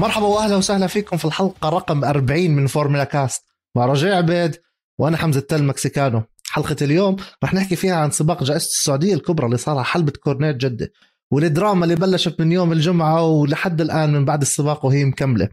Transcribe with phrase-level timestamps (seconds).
[0.00, 3.44] مرحبا واهلا وسهلا فيكم في الحلقة رقم 40 من Formula Cast
[3.76, 4.56] مع رجاء عبيد
[4.98, 6.22] وأنا حمزة التل مكسيكانو.
[6.46, 10.56] حلقة اليوم رح نحكي فيها عن سباق جائزة السعودية الكبرى اللي صار على حلبة كورنيت
[10.56, 10.92] جدة
[11.32, 15.48] والدراما اللي بلشت من يوم الجمعة ولحد الآن من بعد السباق وهي مكملة.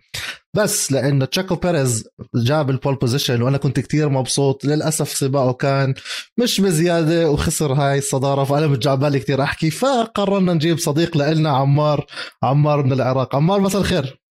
[0.53, 2.03] بس لأنه تشيكو بيريز
[2.35, 5.93] جاب ال pole position وأنا كنت كتير مبسوط للأسف سباقه كان
[6.37, 12.05] مش بزيادة وخسر هاي الصدارة فأنا متجه عبالي كتير أحكي فقررنا نجيب صديق لنا عمار
[12.43, 13.35] عمار من العراق.
[13.35, 14.26] عمار مساء الخير.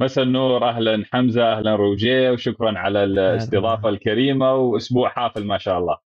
[0.00, 5.98] مساء النور أهلا حمزة أهلا روجيه وشكرا على الاستضافة الكريمة وأسبوع حافل ما شاء الله.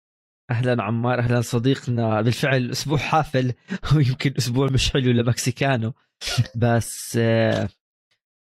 [0.51, 3.53] أهلا عمار أهلا صديقنا بالفعل أسبوع حافل
[3.95, 5.93] ويمكن أسبوع مش حلو لمكسيكانو
[6.55, 7.19] بس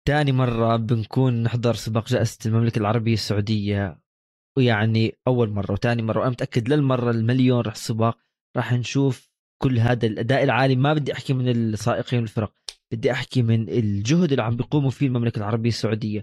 [0.08, 4.00] ثاني مرة بنكون نحضر سباق جائزة المملكة العربية السعودية
[4.56, 8.18] ويعني أول مرة وثاني مرة وأنا متأكد للمرة المليون رح السباق
[8.56, 9.30] راح نشوف
[9.62, 10.76] كل هذا الأداء العالي.
[10.76, 12.52] ما بدي أحكي من السائقين والفرق.
[12.92, 16.22] بدي أحكي من الجهد اللي عم بيقوموا فيه المملكة العربية السعودية.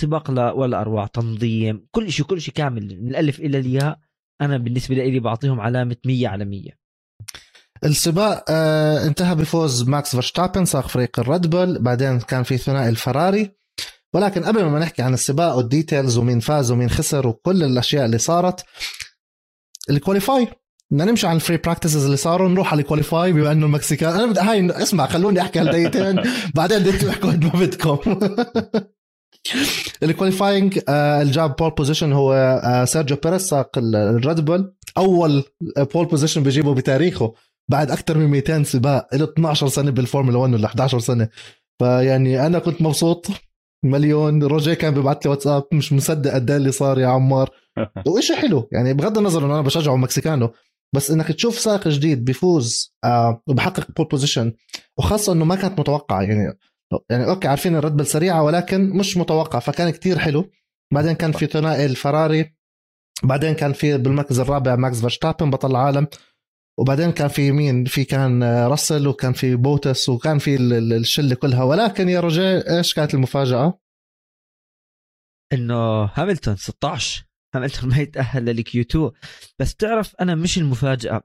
[0.00, 3.98] سباق لا ولا أروع تنظيم كل شيء كل شيء كامل من الألف إلى الياء.
[4.40, 6.70] أنا بالنسبة لي بعطيهم علامة 100 على 100
[7.84, 11.78] السباق آه انتهى بفوز ماكس فيرستابن سائق فريق الريد بول.
[11.78, 13.50] بعدين كان في ثنائي الفراري.
[14.14, 18.18] ولكن قبل ما نحكي عن السباق وال details ومين فاز ومين خسر وكل الأشياء اللي
[18.18, 18.64] صارت
[19.90, 20.48] ال qualify
[20.94, 24.14] بدنا نمشي على ال free practices اللي صاروا نروح على ال qualify بما إنه المكسيكان
[24.14, 26.22] أنا بدي هاي اسمع خلوني أحكي هالدقيقتين.
[26.54, 27.98] بعدين بدكم احكوا قد ما بدكم.
[30.02, 32.32] ال qualifying اللي جاب pole position هو
[32.64, 35.44] آه سيرجيو بيريز سائق الريد بول أول
[35.94, 37.34] pole position بيجيبه بتاريخه
[37.70, 39.14] بعد أكثر من 200 سباق.
[39.14, 41.28] له 12 سنة بالفورمولا 1 ولا 11 سنة.
[41.78, 43.26] فيعني أنا كنت مبسوط.
[43.84, 44.42] مليون.
[44.42, 47.50] روجيه كان بيبعث لي واتساب مش مصدق قد إيه اللي صار يا عمار.
[48.06, 48.68] وإشي حلو.
[48.72, 50.50] يعني بغض النظر إنه أنا بشجعه مكسيكانو.
[50.94, 54.52] بس إنك تشوف سائق جديد بيفوز آه وبحقق pole position
[54.98, 56.58] وخاصة إنه ما كانت متوقعة يعني
[57.10, 60.50] يعني okay عارفين الرد سريعة ولكن مش متوقع فكان كتير حلو.
[60.92, 62.54] بعدين كان في ثنائي الفراري
[63.22, 66.06] بعدين كان في بالمركز الرابع ماكس فيرستابن بطل العالم.
[66.78, 71.62] وبعدين كان في مين؟ في كان راسل وكان في بوتس وكان في الشلة كلها.
[71.62, 73.78] ولكن يا رجال إيش كانت المفاجأة؟
[75.52, 77.24] إنه هاملتون 16
[77.56, 79.10] هاملتون ما يتاهل لل Q 2
[79.58, 81.22] بس تعرف أنا مش المفاجأة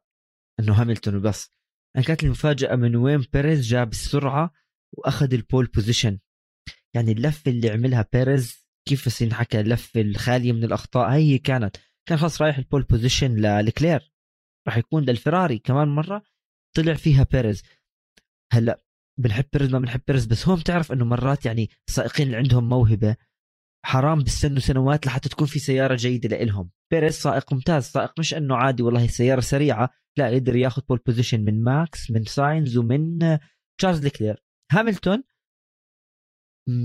[0.59, 1.51] إنه هاملتون وبس.
[1.95, 4.53] أنا كانت المفاجأة من وين بيريز جاب السرعة
[4.97, 6.19] وأخذ ال pole position.
[6.95, 11.77] يعني اللفه اللي عملها بيريز كيف بس ينحكى اللفه الخالية من الأخطاء هي كانت.
[12.09, 14.13] كان خلاص رايح ال pole position للكلير.
[14.67, 16.23] راح يكون للفراري كمان مرة
[16.75, 17.63] طلع فيها بيريز.
[18.53, 18.83] هلأ
[19.19, 23.15] بنحب بيريز ما بنحب بيريز بس هو بتعرف إنه مرات يعني السائقين اللي عندهم موهبة.
[23.85, 26.69] حرام بيستنوا سنوات لحتى تكون في سيارة جيدة لإلهم.
[26.91, 27.83] بيريز سائق ممتاز.
[27.83, 29.89] سائق مش إنه عادي والله السياره سريعة.
[30.17, 33.19] لا قدر ياخذ pole position من ماكس من ساينز ومن
[33.79, 34.43] تشارلز ليكلير.
[34.71, 35.23] هاملتون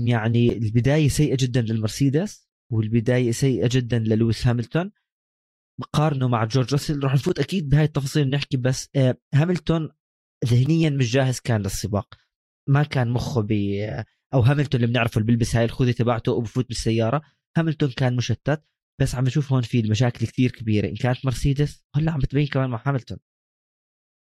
[0.07, 4.91] يعني البداية سيئة جدا للمرسيدس والبداية سيئة جدا للويس هاملتون.
[5.93, 9.89] قارنه مع جورج راسل راح نفوت أكيد بهاي التفاصيل نحكي بس آه، هاملتون
[10.45, 12.15] ذهنيا مش جاهز كان للسباق.
[12.69, 13.41] ما كان مخه
[14.33, 17.21] أو هاملتون اللي بنعرفه اللي بيلبس هاي الخوذة تبعته وبفوت بالسيارة.
[17.57, 18.63] هاملتون كان مشتت
[19.01, 20.87] بس عم نشوف هون في المشاكل كثير كبيرة.
[20.87, 23.17] إن كانت مرسيدس هلأ عم بتبين كمان مع هاملتون.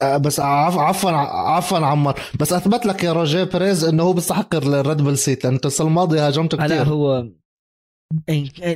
[0.02, 2.20] آه، بس عفوا عفوا عمار.
[2.40, 6.26] بس أثبت لك يا روجيه بيريز إنه هو بيستحق الريد بول seat لأنه السنة الماضيه
[6.26, 7.28] هاجمته كثير لا هو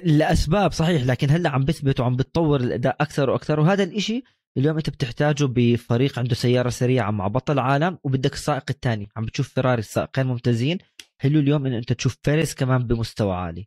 [0.05, 3.61] لأسباب صحيح لكن هلأ عم بثبت وعم بتطور الأداء أكثر وأكثر.
[3.61, 4.23] وهذا الإشي
[4.59, 9.09] اليوم أنت بتحتاجه بفريق عنده سيارة سريعة مع بطل عالم وبدك السائق الثاني.
[9.17, 10.79] عم بتشوف فيراري السائقين ممتازين.
[11.25, 13.67] حلو اليوم انه أنت تشوف بيريز كمان بمستوى عالي.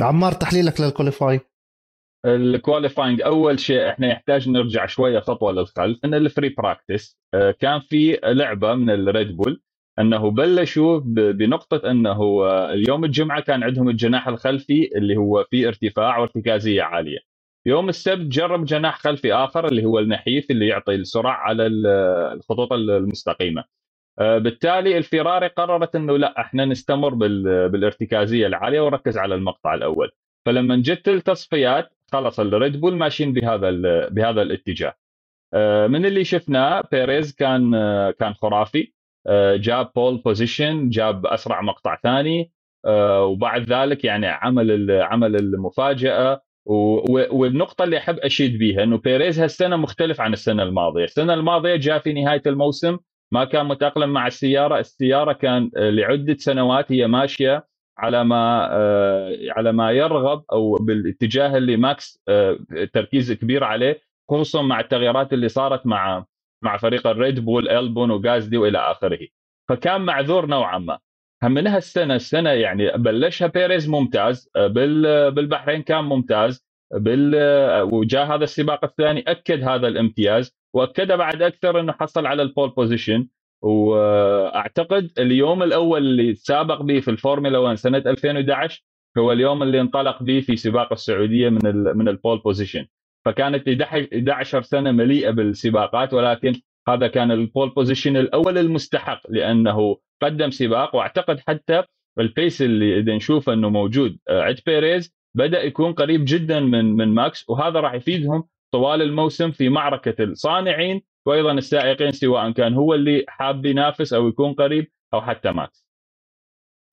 [0.00, 1.40] عمار تحليلك لل qualify
[2.26, 5.98] ال qualifying أول شيء إحنا يحتاج نرجع شوية خطوة للخلف.
[6.04, 9.62] إن ال free practice آه، كان في لعبة من الريد بول
[9.98, 16.18] إنه بلشوا بنقطة إنه آه، اليوم الجمعة كان عندهم الجناح الخلفي اللي هو فيه ارتفاع
[16.18, 17.18] وارتكازية عالية.
[17.66, 21.66] يوم السبت جرب جناح خلفي آخر اللي هو النحيف اللي يعطي السرعة على
[22.36, 23.64] الخطوط المستقيمة.
[24.18, 27.14] بالتالي الفيراري قررت إنه لا إحنا نستمر
[27.68, 30.10] بالارتكازية العالية ونركز على المقطع الأول.
[30.46, 33.70] فلما جت التصفيات خلص الريد بول ماشيين بهذا
[34.08, 34.94] بهذا الاتجاه.
[35.54, 38.92] آه، من اللي شفناه بيريز كان آه، كان خرافي.
[39.26, 42.52] آه، جاب pole position جاب أسرع مقطع ثاني.
[43.20, 46.42] وبعد ذلك يعني عمل عمل المفاجأة.
[46.66, 51.98] والنقطة اللي أحب أشيد بيها إنه بيريز هالسنة مختلف عن السنة الماضية، السنة الماضية جاء
[51.98, 52.98] في نهاية الموسم
[53.32, 57.66] ما كان متأقلم مع السيارة، السيارة كان لعدة سنوات هي ماشية
[57.98, 62.58] على ما آه، على ما يرغب أو بالاتجاه اللي ماكس آه،
[62.92, 64.00] تركيز كبير عليه
[64.30, 66.24] خصوصا مع التغييرات اللي صارت مع
[66.64, 69.28] مع فريق الريد بول ألبون وغازلي وإلى آخره.
[69.68, 70.98] فكان معذور نوعا ما.
[71.44, 77.36] من هالسنة السنة يعني بلشها بيريز ممتاز بالبحرين كان ممتاز بال
[77.82, 80.55] وجاء هذا السباق الثاني أكد هذا الامتياز.
[80.76, 83.28] واكده بعد أكثر إنه حصل على ال pole position
[83.62, 88.82] وأعتقد اليوم الأول اللي سابق به في الفورمولا 1 سنة 2011
[89.18, 92.86] هو اليوم اللي انطلق به في سباق السعودية من من ال pole position
[93.24, 100.50] فكانت 11 سنة مليئة بالسباقات ولكن هذا كان ال pole position الأول المستحق لأنه قدم
[100.50, 100.94] سباق.
[100.94, 101.82] وأعتقد حتى
[102.20, 106.84] ال pace اللي إذا نشوفه إنه موجود آه، عند بيريز بدأ يكون قريب جدا من
[106.84, 107.48] من ماكس.
[107.48, 113.66] وهذا راح يفيدهم طوال الموسم في معركة الصانعين وأيضا السائقين سواء كان هو اللي حاب
[113.66, 115.86] ينافس أو يكون قريب أو حتى ماكس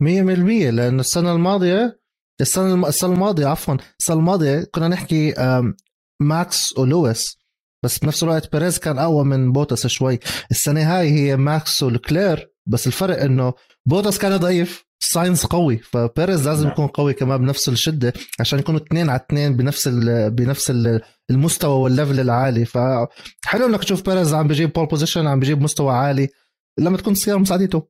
[0.03, 0.07] 100%
[0.73, 1.99] لأن السنة الماضية
[2.41, 5.33] السنة السنة الماضية عفوا السنة الماضية كنا نحكي
[6.21, 7.37] ماكس ولويس
[7.83, 10.19] بس بنفس الوقت بيريز كان أقوى من بوتس شوي
[10.51, 13.53] السنة هاي هي ماكس ولكلير بس الفرق إنه
[13.85, 16.71] بوتس كان ضعيف ساينس قوي فبيريز لازم نعم.
[16.71, 21.79] يكون قوي كمان بنفس الشدة عشان يكونوا اثنين على اثنين بنفس ال بنفس ال المستوى
[21.81, 22.65] وال level العالي.
[22.65, 26.27] فحلو إنك تشوف بيريز عم بيجيب pole position عم بيجيب مستوى عالي
[26.79, 27.87] لما تكون السياره مساعدته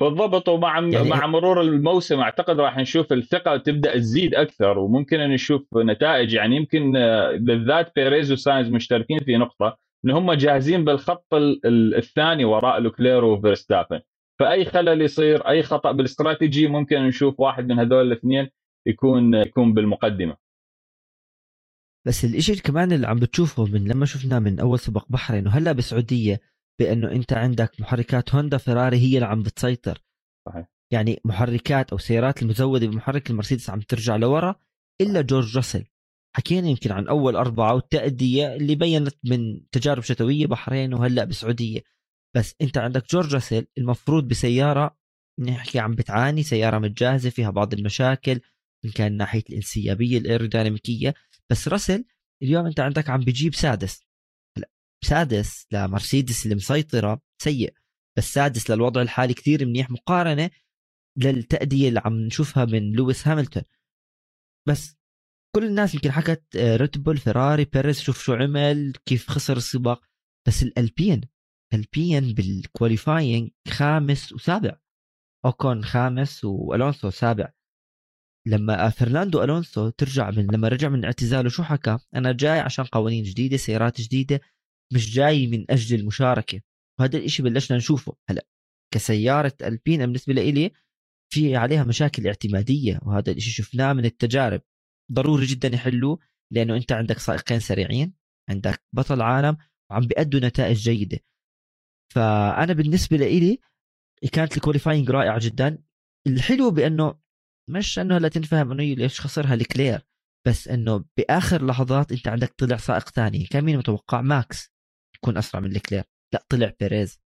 [0.00, 5.62] بالضبط ومع يعني مع مرور الموسم أعتقد راح نشوف الثقة تبدأ تزيد أكثر وممكن نشوف
[5.76, 6.34] نتائج.
[6.34, 11.26] يعني يمكن آه، بالذات بيريز وساينز مشتركين في نقطة إن هم جاهزين بالخط
[11.64, 14.00] الثاني وراء لوكلير وفيرستابن.
[14.40, 18.48] فأي خلل يصير أي خطأ بالاستراتيجي ممكن نشوف واحد من هذول الاثنين
[18.86, 20.36] يكون يكون بالمقدمة.
[22.06, 26.40] بس الإشي كمان اللي عم بتشوفه من لما شفناه من أول سباق بحرين وهلأ بالسعوديه
[26.80, 30.02] بأنه أنت عندك محركات هوندا فيراري هي اللي عم بتسيطر.
[30.48, 30.66] صحيح.
[30.92, 34.54] يعني محركات أو سيارات المزودة بمحرك المرسيدس عم ترجع لورا
[35.00, 35.84] إلا جورج راسل.
[36.36, 41.80] حكينا يمكن عن أول أربعة والتأدية اللي بينت من تجارب شتوية بحرين وهلأ بسعودية.
[42.36, 44.96] بس أنت عندك جورج راسل المفروض بسيارة
[45.38, 48.40] نحكي عم بتعاني سيارة متجهزة فيها بعض المشاكل
[48.84, 51.14] إن كان ناحية الإنسيابية الأيروديناميكية.
[51.50, 52.04] بس راسل
[52.42, 54.04] اليوم أنت عندك عم بجيب سادس.
[54.56, 54.70] هلا
[55.04, 57.74] سادس لمرسيدس اللي مسيطرة سيء.
[58.18, 60.50] بس سادس للوضع الحالي كثير منيح مقارنة
[61.18, 63.62] للتأدية اللي عم نشوفها من لويس هاملتون.
[64.68, 64.96] بس
[65.56, 70.04] كل الناس يمكن حكت ريد بول فيراري بيريز شوف شو عمل كيف خسر السباق.
[70.48, 71.20] بس الألبين
[71.74, 74.78] ألبين بال qualifying خامس وسابع.
[75.44, 77.52] أوكون خامس وألونسو سابع.
[78.46, 83.24] لما فرناندو ألونسو ترجع من لما رجع من اعتزاله شو حكى؟ أنا جاي عشان قوانين
[83.24, 84.40] جديدة سيارات جديدة
[84.92, 86.60] مش جاي من أجل المشاركة.
[87.00, 88.46] وهذا الإشي بلشنا نشوفه هلأ.
[88.94, 90.70] كسيارة ألبين بالنسبة لي
[91.32, 94.62] في عليها مشاكل اعتمادية وهذا الإشي شفناه من التجارب.
[95.12, 96.18] ضروري جدا يحلوه
[96.52, 98.14] لأنه أنت عندك سائقين سريعين
[98.50, 99.56] عندك بطل عالم
[99.90, 101.18] وعم بيأدوا نتائج جيدة.
[102.14, 103.60] فأنا بالنسبة لي
[104.32, 105.78] كانت ال qualifying رائعة جدا.
[106.26, 107.23] الحلو بأنه
[107.70, 110.06] مش إنه لا تنفهم إنه ليش خسرها لوكلير
[110.46, 114.72] بس إنه بآخر لحظات أنت عندك طلع سائق ثاني كان مين متوقع؟ ماكس
[115.16, 116.04] يكون أسرع من لوكلير.
[116.34, 117.20] لا طلع بيريز.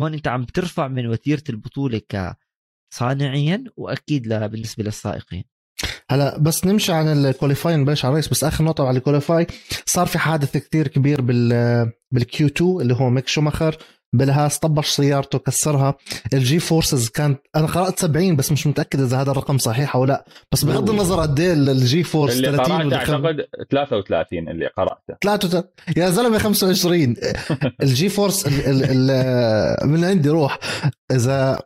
[0.00, 2.00] هون أنت عم ترفع من وتيرة البطولة
[2.92, 5.44] كصانعيا وأكيد بالنسبة للسائقين.
[6.10, 9.04] هلا بس نمشي عن ال qualify نبلش على ال race بس آخر نقطة على ال
[9.04, 9.46] qualify
[9.86, 13.76] صار في حادث كثير كبير بال بال Q 2 اللي هو ميك شوماخر.
[14.14, 15.94] بالهاس طبش سيارته كسرها.
[16.34, 20.24] ال G-forces كانت أنا قرأت 70 بس مش متأكد إذا هذا الرقم صحيح أو لا.
[20.52, 25.14] بس بغض النظر قد إيه ال G-force اللي 30 أعتقد 33 اللي قرأته.
[25.22, 25.64] 3
[25.96, 27.16] يا زلمة 25
[27.82, 30.58] ال G-force ال ال من عندي روح.
[31.10, 31.60] إذا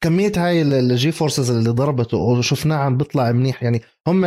[0.00, 3.62] كمية هاي ال G-forces اللي ضربته وشفناه عم بيطلع منيح.
[3.62, 4.24] يعني هم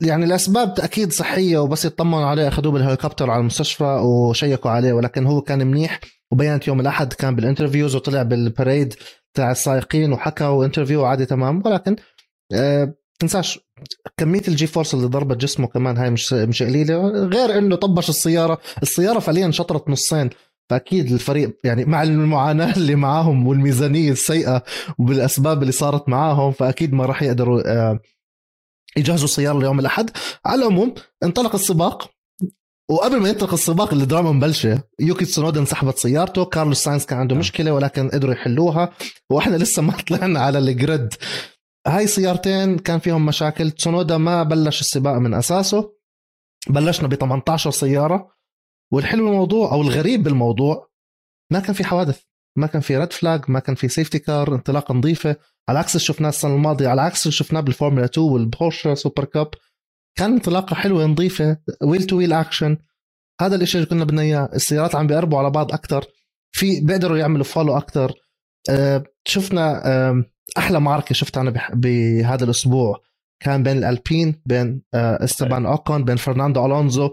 [0.00, 5.40] يعني الأسباب أكيد صحية وبس يطمنوا عليه أخذوه بالهليكوبتر على المستشفى وشيكوا عليه ولكن هو
[5.40, 6.00] كان منيح.
[6.32, 8.94] وبينت يوم الأحد كان بال interviews وطلع بال parade
[9.34, 11.62] تاع السائقين وحكى و interview عادي تمام.
[11.66, 11.96] ولكن
[12.52, 13.58] أه تنساش
[14.16, 17.08] كمية ال G-force اللي ضربت جسمه كمان هاي مش مش قليلة.
[17.08, 20.30] غير إنه طبش السيارة السيارة فعليا شطرت نصين.
[20.70, 24.62] فأكيد الفريق يعني مع المعاناة اللي معاهم والميزانية السيئة
[24.98, 28.00] وبالأسباب اللي صارت معاهم فأكيد ما راح يقدروا آه،
[28.96, 30.10] يجهزوا السيارة ليوم الأحد.
[30.46, 32.10] على العموم انطلق السباق.
[32.90, 37.36] وقبل ما ينطلق السباق اللي دراما مبلشة يوكي تسونودا انسحبت سيارته كارلوس ساينز كان عنده
[37.36, 38.92] مشكلة ولكن قدروا يحلوها
[39.30, 41.14] وإحنا لسه ما طلعنا على ال grid.
[41.86, 45.92] هاي سيارتين كان فيهم مشاكل تسونودا ما بلش السباق من أساسه
[46.68, 48.32] بلشنا ب 18 سيارة
[48.92, 50.88] والحلو بالموضوع أو الغريب بالموضوع
[51.52, 52.22] ما كان في حوادث
[52.58, 55.36] ما كان في red flag ما كان في safety car انطلاقة نظيفة
[55.68, 59.50] على عكس اللي شفناه السنة الماضية على عكس اللي شفناه بالفورمولا 2 والبورشة سوبر كاب
[60.18, 62.76] كان انطلاقة حلوة نظيفة wheel to wheel action
[63.40, 66.04] هذا الشيء اللي كنا بدنا إياه السيارات عم بيقربوا على بعض أكثر
[66.52, 68.12] في بيقدروا يعملوا follow أكثر
[68.70, 70.24] أه شفنا أه
[70.58, 73.02] أحلى معركه شفتها أنا بهذا الأسبوع.
[73.40, 77.10] كان بين الألبين بين آه، إستبان أوكون بين فرناندو ألونزو.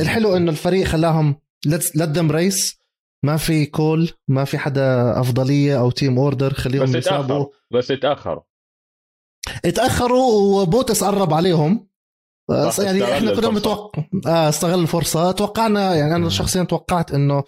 [0.00, 1.36] الحلو إنه الفريق خلاهم
[1.98, 2.78] let them race
[3.24, 7.46] ما في call ما في حدا أفضلية أو team order خليهم بس يسابقوا.
[7.70, 8.42] بس تاخروا
[9.64, 11.87] اتأخروا وبوتس قرب عليهم.
[12.78, 13.50] يعني إحنا كنا.
[13.50, 16.28] متوقع آه استغل الفرصة توقعنا يعني أنا.
[16.28, 17.44] شخصيا توقعت إنه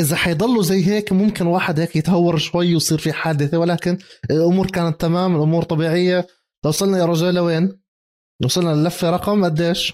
[0.00, 3.98] إذا حيضلوا زي هيك ممكن واحد هيك يتهور شوي ويصير في حادثة ولكن
[4.30, 6.26] الأمور كانت تمام الأمور طبيعية
[6.64, 7.82] وصلنا يا رجال لوين؟
[8.44, 9.92] وصلنا للفة رقم قديش؟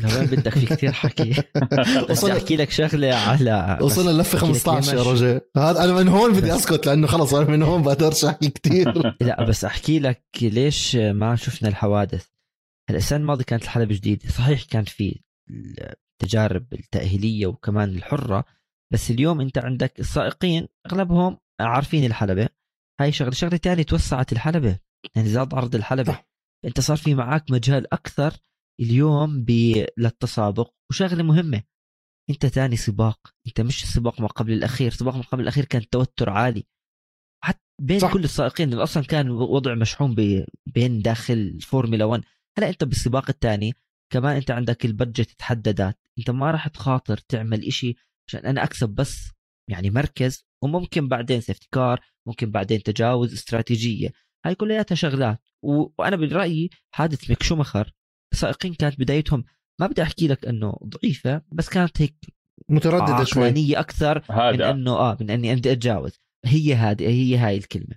[0.00, 1.42] لوين بدك في كثير حكي
[2.10, 6.08] وصلنا أحكي لك شغلة على وصلنا للفة أحكي لك 15 يا رجال هذا أنا من
[6.08, 10.24] هون بدي أسكت لأنه خلص أنا من هون بقدرش أحكي كثير لا بس أحكي لك
[10.42, 12.26] ليش ما شفنا الحوادث
[12.90, 18.44] هلا السنة الماضيه كانت الحلبة جديدة صحيح كان في التجارب التأهيلية وكمان الحرة
[18.92, 22.48] بس اليوم أنت عندك السائقين أغلبهم عارفين الحلبة
[23.00, 24.78] هاي شغلة شغلة ثانية توسعت الحلبة
[25.16, 26.24] يعني زاد عرض الحلبة.
[26.64, 28.34] أنت صار في معك مجال أكثر
[28.80, 29.46] اليوم.
[29.98, 31.62] للتسابق وشغلة مهمة
[32.30, 36.30] أنت ثاني سباق أنت مش السباق ما قبل الأخير سباق ما قبل الأخير كان توتر
[36.30, 36.64] عالي
[37.44, 38.12] حتى بين صح.
[38.12, 40.14] كل السائقين اللي أصلا كان وضع مشحون.
[40.66, 42.22] بين داخل الفورمولا 1
[42.58, 43.74] هلا انت بالسباق الثاني
[44.12, 47.96] كمان انت عندك ال budget تحددت انت ما راح تخاطر تعمل إشي
[48.28, 49.30] عشان أنا أكسب بس
[49.70, 54.12] يعني مركز وممكن بعدين safety car ممكن بعدين تجاوز استراتيجية.
[54.46, 55.38] هاي كلياتها شغلات.
[55.62, 55.86] و...
[55.98, 57.92] وأنا برايي حادث ميك شومخر
[58.32, 59.44] السائقين كانت بدايتهم
[59.80, 62.14] ما بدي أحكي لك إنه ضعيفة بس كانت هيك
[62.68, 63.42] مترددة شوي.
[63.42, 66.20] عقلانية أكثر من إنه آه من إني بدي أتجاوز.
[66.44, 67.94] هي هذه هي هاي الكلمة.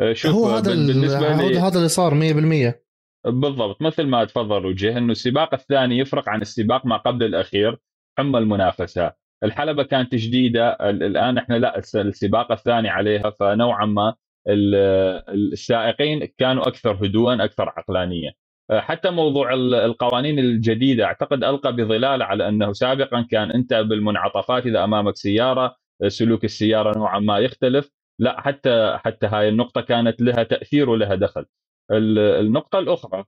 [0.00, 2.81] آه، شوف هو هذا بال- ال- بالنسبة لي هذا هذا اللي صار 100%
[3.24, 7.78] بالضبط مثل ما تفضل وجه إنه السباق الثاني يفرق عن السباق ما قبل الأخير
[8.18, 9.12] حمى المنافسة.
[9.44, 14.14] الحلبة كانت جديدة ال- الآن إحنا لا الس- السباق الثاني عليها فنوعا ما
[14.48, 14.74] ال-
[15.52, 18.30] السائقين كانوا أكثر هدوءا أكثر عقلانية.
[18.70, 24.66] أه، حتى موضوع ال- القوانين الجديدة أعتقد ألقى بظلال على أنه سابقا كان أنت بالمنعطفات
[24.66, 27.90] إذا أمامك سيارة أه، سلوك السيارة نوعا ما يختلف.
[28.18, 31.44] لا حتى حتى هاي النقطة كانت لها تأثير ولها دخل.
[31.90, 33.24] ال- النقطة الأخرى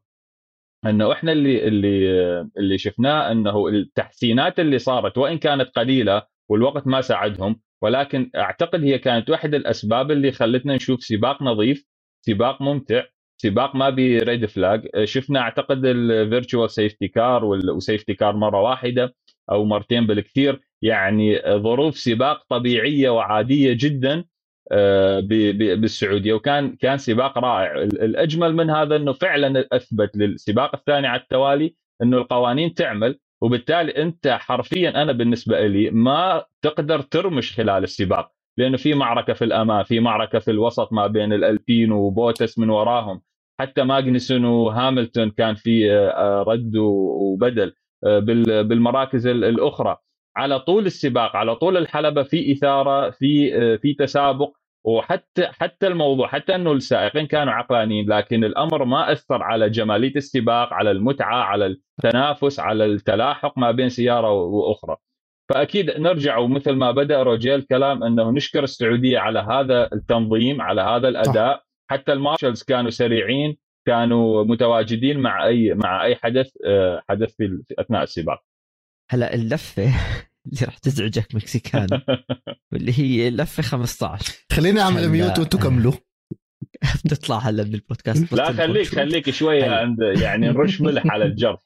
[0.86, 2.10] إنه إحنا اللي اللي
[2.58, 8.98] اللي شفناه إنه التحسينات اللي صارت وإن كانت قليلة والوقت ما ساعدهم ولكن أعتقد هي
[8.98, 11.84] كانت واحدة الأسباب اللي خلتنا نشوف سباق نظيف
[12.20, 13.04] سباق ممتع
[13.42, 18.60] سباق ما ب red flag شفنا أعتقد ال virtual safety car و safety car مرة
[18.62, 19.14] واحدة
[19.50, 24.24] أو مرتين بالكثير يعني ظروف سباق طبيعية وعادية جدا
[25.80, 26.32] بالسعودية.
[26.32, 27.72] وكان كان سباق رائع.
[27.82, 33.92] ال- الأجمل من هذا إنه فعلا أثبت للسباق الثاني على التوالي إنه القوانين تعمل وبالتالي
[34.02, 38.30] أنت حرفيا أنا بالنسبة لي ما تقدر ترمش خلال السباق.
[38.58, 43.22] لأنه في معركة في الامام في معركة في الوسط ما بين الالبين وبوتس من وراهم.
[43.60, 47.74] حتى ماجنسون وهاملتون كان في آه، آه، رد وبدل
[48.06, 49.96] آه، بال- بالمراكز ال- الأخرى.
[50.36, 54.52] على طول السباق على طول الحلبة في إثارة في آه، في تسابق
[54.84, 60.72] وحتى حتى الموضوع حتى إنه السائقين كانوا عقلانيين لكن الأمر ما أثر على جمالية السباق
[60.72, 64.96] على المتعة على التنافس على التلاحق ما بين سيارة وأخرى.
[65.48, 71.08] فأكيد نرجع ومثل ما بدأ روجيل كلام أنه نشكر السعودية على هذا التنظيم على هذا
[71.08, 71.62] الأداء.
[71.90, 78.02] حتى المارشلز كانوا سريعين كانوا متواجدين مع أي مع أي حدث آه، حدث في أثناء
[78.02, 78.53] السباق.
[79.14, 79.82] هلا اللفة
[80.46, 81.86] اللي راح تزعجك مكسيكان
[82.72, 85.08] واللي هي اللفه 15 خليني أعمل.
[85.08, 85.92] mute وأنتم كملوا.
[87.04, 88.88] بتطلع هلا من البودكاست لا خليك.
[88.88, 89.76] خليك شوية هلا.
[89.76, 91.60] عند يعني نرش ملح على الجرح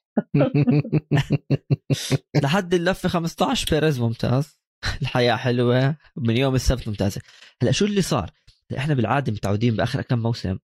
[2.42, 4.60] لحد اللفة 15 بيريز ممتاز.
[5.02, 5.96] الحياة حلوة.
[6.16, 7.20] من يوم السبت ممتازة.
[7.62, 8.30] هلا شو اللي صار؟
[8.78, 10.58] إحنا بالعادة متعودين بآخر كم موسم.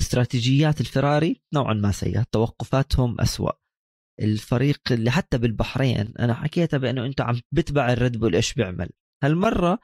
[0.00, 2.26] استراتيجيات الفراري نوعا ما سيئة.
[2.32, 3.52] توقفاتهم أسوأ.
[4.20, 8.90] الفريق اللي حتى بالبحرين أنا حكيتها بأنه انت عم بتبع الريد بول إيش بيعمل؟
[9.24, 9.78] هالمرة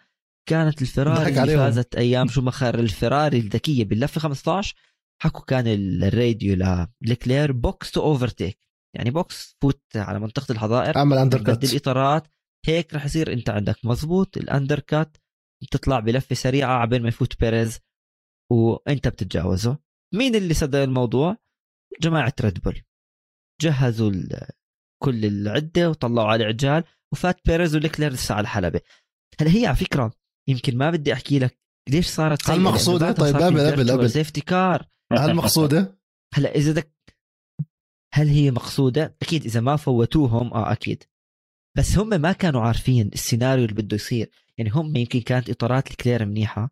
[0.48, 1.56] كانت الفراري اللي.
[1.56, 4.74] فازت أيام شوماخر الفراري الذكية باللفة 15
[5.22, 6.56] حكوا كان الراديو
[7.02, 8.58] لكلير box to overtake.
[8.96, 12.28] يعني box فوت على منطقة الحظائر اعمل undercut اطارات
[12.66, 13.76] هيك رح يصير أنت عندك.
[13.84, 15.16] مزبوط ال undercut
[15.62, 17.80] بتطلع بلفة سريعة عبين ما يفوت بيريز
[18.52, 19.78] وأنت بتتجاوزه.
[20.14, 21.36] مين اللي سدد الموضوع؟
[22.00, 22.82] جماعة ريد بول.
[23.60, 24.12] جهزوا
[25.02, 28.80] كل العدة وطلعوا على عجال وفات بيريز وليكلير لسه على الحلبة
[29.40, 30.12] هلا هي على فكرة
[30.48, 31.58] يمكن ما بدي أحكي لك
[31.90, 32.62] ليش صارت هل؟
[33.06, 34.10] بعدها طيب قبل- قبل- قبل.
[34.10, 35.98] safety car هل مقصودة؟
[36.34, 36.92] هلا إذا بدك
[38.14, 41.02] هل هي مقصودة؟ أكيد إذا ما فوتوهم آه أكيد
[41.76, 46.24] بس هم ما كانوا عارفين السيناريو اللي بده يصير يعني هم يمكن كانت إطارات لكلير
[46.24, 46.70] منيحة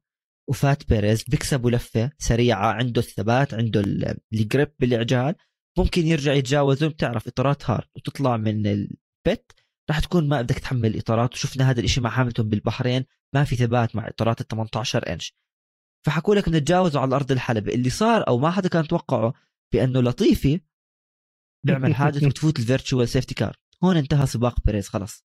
[0.51, 5.35] وفات بيريز بيكسبوا لفة سريعة عنده الثبات عنده ال- ال grip بالعجال
[5.79, 9.52] ممكن يرجع يتجاوزهم بتعرف إطارات hard وتطلع من ال pit
[9.91, 11.33] راح تكون ما بدك تحمل إطارات.
[11.35, 15.35] وشفنا هذا الإشي مع هاملتون بالبحرين ما في ثبات مع إطارات ال 18 إنش.
[16.07, 17.75] فحكوا لك نتجاوزوا على ارض الحلبة.
[17.75, 19.33] اللي صار أو ما حدا كان توقعه
[19.75, 20.61] بأنه لطيفي
[21.67, 25.25] بيعمل حادث وتفوت ال virtual safety car هون انتهى سباق بيريز خلاص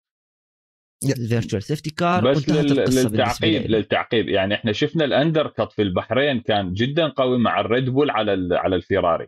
[1.03, 1.13] يا.
[1.15, 3.61] ال virtual safety car بس للتعقيب.
[3.71, 8.33] للتعقيب يعني إحنا شفنا ال undercut في البحرين كان جدا قوي مع الريد بول على
[8.33, 9.27] ال- على الفيراري.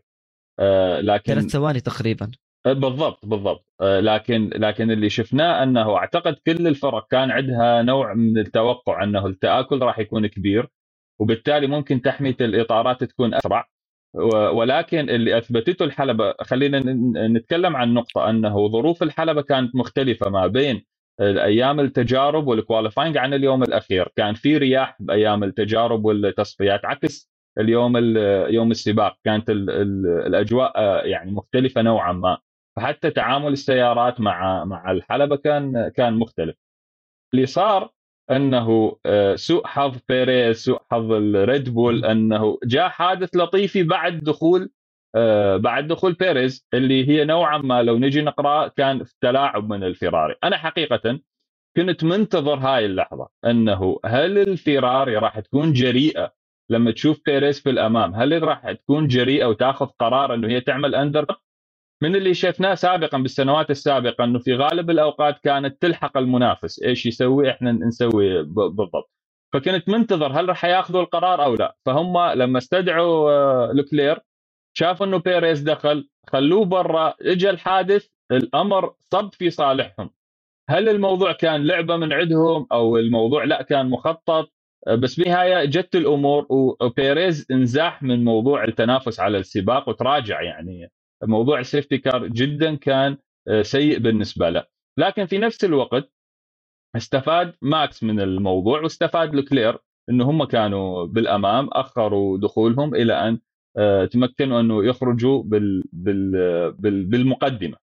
[1.01, 2.31] لكن ثلاث ثواني تقريبا.
[2.65, 3.65] بالضبط بالضبط.
[3.81, 9.27] آه، لكن لكن اللي شفناه أنه أعتقد كل الفرق كان عندها نوع من التوقع أنه
[9.27, 10.67] التآكل راح يكون كبير
[11.19, 13.67] وبالتالي ممكن تحمية الإطارات تكون أسرع.
[14.53, 16.83] ولكن اللي أثبتته الحلبة خلينا
[17.27, 20.85] نتكلم عن نقطة أنه ظروف الحلبة كانت مختلفة ما بين
[21.21, 24.09] أيام التجارب وال qualifying عن اليوم الأخير.
[24.15, 29.17] كان في رياح بأيام التجارب والتصفيات عكس اليوم ال- يوم السباق.
[29.25, 32.37] كانت ال- ال- الأجواء آه، يعني مختلفة نوعا ما.
[32.77, 36.55] فحتى تعامل السيارات مع مع الحلبة كان كان مختلف.
[37.33, 37.89] اللي صار
[38.31, 44.69] أنه آه، سوء حظ بيريز سوء حظ الريد بول أنه جاء حادث لطيفي بعد دخول
[45.15, 49.83] آه، بعد دخول بيريز اللي هي نوعا ما لو نجي نقرأ كان في تلاعب من
[49.83, 51.19] الفيراري أنا حقيقة
[51.77, 56.33] كنت منتظر هاي اللحظة أنه هل الفيراري راح تكون جريئة
[56.69, 61.25] لما تشوف بيريز في الامام هل راح تكون جريئه وتاخذ قرار إنه هي تعمل undercut
[62.03, 67.49] من اللي شفناه سابقا بالسنوات السابقة إنه في غالب الأوقات كانت تلحق المنافس إيش يسوي
[67.51, 69.11] إحنا نسوي بالضبط.
[69.53, 71.77] فكنت منتظر هل راح ياخذوا القرار أو لا.
[71.85, 74.19] فهم لما استدعوا آه، لوكلير
[74.77, 80.09] شافوا إنه بيريز دخل خلوه برا اجى الحادث الأمر صب في صالحهم.
[80.69, 84.51] هل الموضوع كان لعبة من عندهم أو الموضوع لا كان مخطط؟
[84.87, 90.91] بس بالنهايه جت الأمور وبيريز انزاح من موضوع التنافس على السباق وتراجع يعني.
[91.23, 94.65] موضوع ال safety car جدا كان آه، سيء بالنسبة له.
[94.97, 96.11] لكن في نفس الوقت
[96.95, 99.77] استفاد ماكس من الموضوع واستفاد لوكلير
[100.09, 103.39] إنه هم كانوا بالأمام أخروا دخولهم إلى أن
[103.77, 106.31] آه، تمكنوا أنه يخرجوا بال بال
[106.71, 107.77] بال بالمقدمة.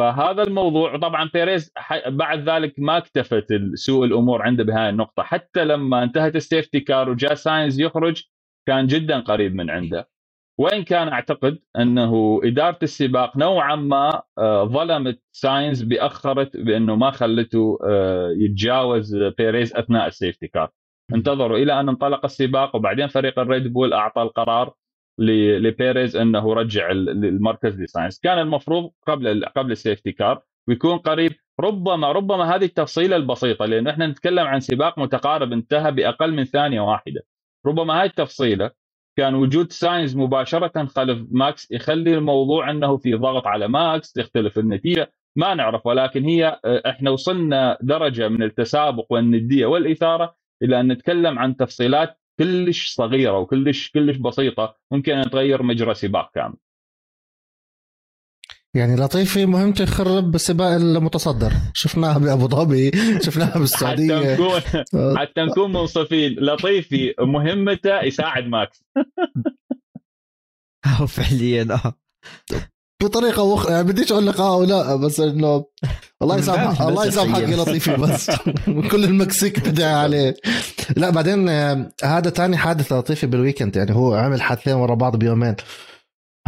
[0.00, 1.72] فهذا الموضوع طبعا بيريز
[2.06, 5.22] بعد ذلك ما اكتفت سوء الأمور عنده بهاي النقطة.
[5.22, 8.22] حتى لما انتهت ال safety car وجاء ساينز يخرج
[8.68, 10.08] كان جدا قريب من عنده.
[10.58, 17.78] وإن كان أعتقد أنه إدارة السباق نوعا ما آه، ظلمت ساينز بأخرت بأنه ما خلته
[17.88, 20.70] آه، يتجاوز بيريز أثناء ال safety car.
[21.14, 24.74] انتظروا إلى أن انطلق السباق وبعدين فريق الريد بول أعطى القرار.
[25.20, 31.32] لبيريز انه رجع ال- المركز لساينز كان المفروض قبل قبل ال safety car ويكون قريب.
[31.60, 36.82] ربما ربما هذه التفصيلة البسيطة لأنه إحنا نتكلم عن سباق متقارب انتهى بأقل من ثانية
[36.82, 37.22] واحدة.
[37.66, 38.72] ربما هاي التفصيلة
[39.18, 45.12] كان وجود ساينز مباشرة خلف ماكس يخلي الموضوع إنه في ضغط على ماكس تختلف النتيجة
[45.36, 45.86] ما نعرف.
[45.86, 52.94] ولكن هي إحنا وصلنا درجة من التسابق والندية والإثارة إلى أن نتكلم عن تفصيلات كلش
[52.94, 56.56] صغيرة وكلش كلش بسيطة ممكن أن تغير مجرى سباق كامل.
[58.74, 61.52] يعني لطيفي مهمته يخرب سباق المتصدر.
[61.74, 64.60] شفناها بأبو ظبي شفناها حتى بالسعوديه نكون
[65.18, 68.84] حتى نكون منصفين لطيفي مهمته يساعد ماكس.
[70.86, 71.94] هو فعليا آه.
[73.02, 73.70] بطريقة وخ...
[73.70, 75.64] يعني بديش أقول لك آه ولا بس إنه
[76.22, 78.30] الله يسامحك الله يسامحك يا لطيفي بس
[78.90, 80.34] كل المكسيك بدعي عليه.
[80.96, 85.16] لا بعدين آه، هذا تاني حادث لطيفي بال weekend يعني هو عمل حادثين ورا بعض
[85.16, 85.56] بيومين.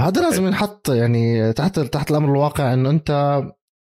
[0.00, 3.42] هذا لازم ينحط يعني تحت تحت الأمر الواقع إنه أنت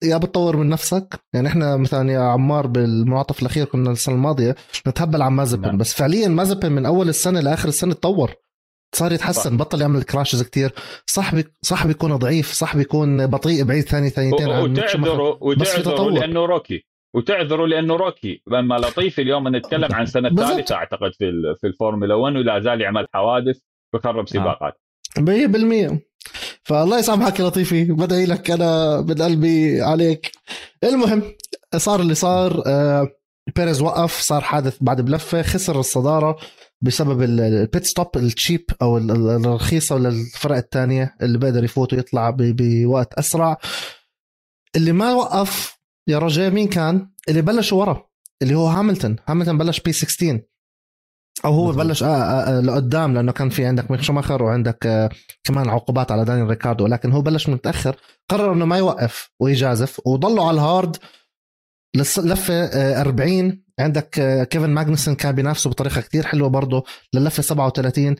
[0.03, 1.19] يا بتطور من نفسك.
[1.33, 4.55] يعني إحنا مثلا يا عمار بالمنعطف الأخير كنا السنة الماضية
[4.87, 5.77] نتهبل عن مازبن نعم.
[5.77, 8.33] بس فعليا مازبن من أول السنة لآخر السنة تطور.
[8.95, 9.55] صار يتحسن صح.
[9.55, 10.73] بطل يعمل crashes كتير.
[11.05, 11.43] صح بي...
[11.61, 14.71] صح بيكون ضعيف صح بيكون بطيء بعيد ثاني ثانيتين عن
[15.41, 16.11] وتعذروا تطور.
[16.11, 16.85] لأنه rookie.
[17.15, 18.41] وتعذروا لأنه rookie.
[18.47, 20.29] لما لطيفي اليوم نتكلم عن سنة.
[20.29, 23.57] ثالثة أعتقد في في الفورمولا 1 ولا زال يعمل حوادث
[23.93, 24.81] ويخرب سباقات.
[25.19, 25.99] 100%
[26.63, 27.83] فالله يسامحك يا لطيفي.
[27.83, 30.31] بدعي لك أنا من قلبي عليك.
[30.83, 31.23] المهم
[31.75, 32.63] صار اللي صار.
[32.67, 33.07] آه،
[33.55, 36.37] بيريز وقف صار حادث بعد بلفة خسر الصدارة.
[36.81, 41.63] بسبب ال- ال pit stop ال cheap أو ال- ال- الرخيصة للفرق الثانية اللي بقدر
[41.63, 43.57] يفوت ويطلع بوقت أسرع.
[44.75, 48.07] اللي ما وقف يا رجاء مين كان؟ اللي بلشوا ورا
[48.41, 49.15] اللي هو هاملتون.
[49.27, 50.41] هاملتون بلش بي 16
[51.45, 51.85] أو هو مظبوط.
[51.85, 55.09] بلش آه آه آه لقدام لأنه كان في عندك ميك شوماخر وعندك آه
[55.43, 56.83] كمان عقوبات على دانيال ريكاردو.
[56.83, 57.95] ولكن هو بلش متأخر
[58.29, 60.97] قرر إنه ما يوقف ويجازف وضلوا على ال hard
[61.95, 68.15] لفة آه 40 عندك آه، كيفن ماجنسون كان بينافسه بطريقة كتير حلوة برضه للفة 37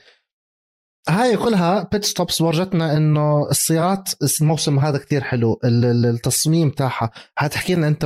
[1.10, 4.10] هاي كلها pit stops ورجتنا إنه السيارات
[4.42, 5.60] الموسم هذا كتير حلو.
[5.64, 7.12] التصميم تاعها.
[7.38, 8.06] هتحكي لنا أنت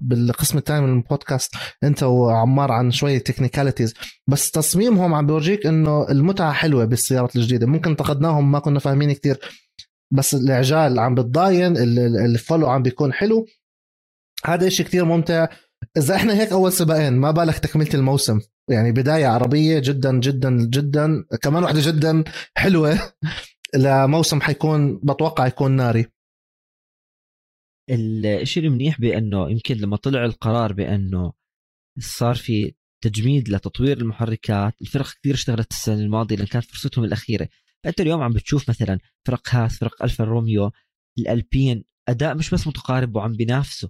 [0.00, 3.94] بالقسم الثاني من البودكاست أنت وعمار عن شوية technicalities
[4.26, 7.66] بس تصميمهم عم بيورجيك إنه المتعة حلوة بالسيارات الجديدة.
[7.66, 9.38] ممكن انتقدناهم ما كنا فاهمين كتير.
[10.10, 13.46] بس العجال عم بتضاين الفولو عم بيكون حلو.
[14.44, 15.46] هذا إشي كتير ممتع.
[15.96, 18.40] إذا إحنا هيك أول سباقين ما بالك تكملة الموسم.
[18.70, 21.24] يعني بداية عربية جدا جدا جدا.
[21.42, 22.24] كمان واحدة جدا
[22.56, 22.98] حلوة.
[23.76, 26.06] لموسم حيكون بتوقع يكون ناري.
[27.90, 31.32] الشيء المنيح بأنه يمكن لما طلع القرار بأنه
[32.00, 37.48] صار في تجميد لتطوير المحركات الفرق كثير اشتغلت السنة الماضية لأن كانت فرصتهم الأخيرة.
[37.84, 40.70] فانت اليوم عم بتشوف مثلا فرق هاس فرق ألفا روميو
[41.18, 43.88] الألبين الأداء مش بس متقارب وعم بينافسوا.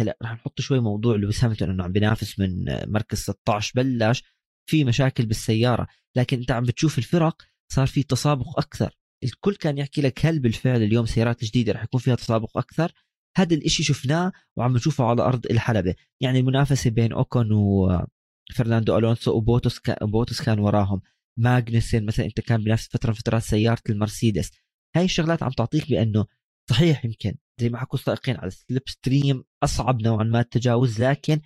[0.00, 4.22] هلا رح نحط شوي موضوع لويس هاملتون إنه عم بينافس من مركز 16 بلش
[4.70, 5.86] في مشاكل بالسيارة
[6.16, 8.96] لكن أنت عم بتشوف الفرق صار في تسابق أكثر.
[9.24, 12.92] الكل كان يحكي لك هل بالفعل اليوم سيارات جديدة رح يكون فيها تسابق أكثر؟
[13.36, 15.94] هذا الإشي شفناه وعم نشوفه على أرض الحلبة.
[16.20, 21.00] يعني المنافسة بين أوكون وفرناندو ألونسو وبوتوس كان بوتوس كان وراهم.
[21.38, 24.50] ماجنسن مثلا أنت كان بنفس فترة من فترات سيارة المرسيدس.
[24.96, 26.26] هاي الشغلات عم تعطيك بأنه
[26.70, 27.34] صحيح يمكن.
[27.60, 31.40] زي ما حكوا السائقين على ال slipstream أصعب نوعا ما التجاوز لكن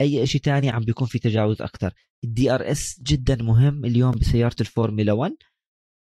[0.00, 5.12] أي شيء تاني عم بيكون في تجاوز أكثر ال DRS جدا مهم اليوم بسيارة الفورمولا
[5.12, 5.36] 1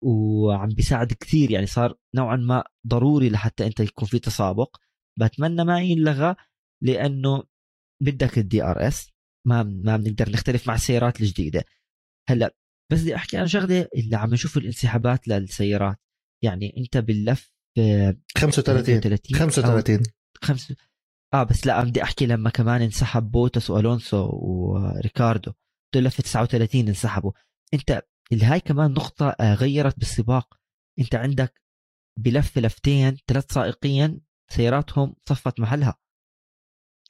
[0.04, 1.52] وعم بيساعد كثير.
[1.52, 4.78] يعني صار نوعا ما ضروري لحتى أنت يكون في تسابق.
[5.20, 6.36] بتمنى ما ينلغى
[6.84, 7.44] لأنه
[8.04, 9.10] بدك ال DRS
[9.48, 11.66] ما ما بنقدر نختلف مع السيارات الجديدة.
[12.30, 12.56] هلأ
[12.92, 15.98] بس بدي أحكي عن شغلة اللي عم نشوف الانسحابات للسيارات.
[16.44, 17.51] يعني أنت باللف
[18.38, 19.02] 35
[19.36, 20.04] 35
[20.44, 20.74] خمس
[21.34, 25.52] آه بس لا بدي أحكي لما كمان انسحب بوتس وألونسو وريكاردو.
[25.94, 27.32] دول لفه 39 انسحبوا.
[27.74, 30.58] أنت اللي هاي كمان نقطة آه، غيرت بالسباق.
[31.00, 31.62] أنت عندك
[32.20, 35.96] بلفه لفتين ثلاث سائقين سياراتهم صفت محلها.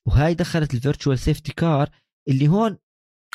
[0.08, 1.89] وهاي دخلت ال virtual safety car
[2.30, 2.78] اللي هون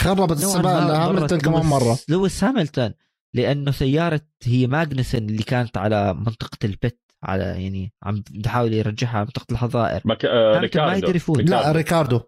[0.00, 1.98] خربت السباق لهاملتون كمان مرة.
[2.08, 2.94] لويس هاملتون
[3.34, 9.20] لأنه سيارة هي ماجنسن اللي كانت على منطقة ال pit على يعني عم بحاول يرجعها
[9.20, 10.24] منطقه الحظائر مك...
[10.24, 10.90] آه ريكاردو.
[10.90, 12.20] ما يقدر يفوت لا ريكاردو.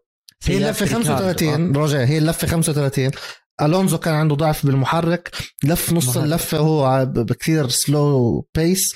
[0.45, 3.11] هي اللفة 35 روجيه هي اللفة 35
[3.63, 5.31] ألونزو كان عنده ضعف بالمحرك.
[5.65, 8.95] لف نص اللفة هو بكثير slow pace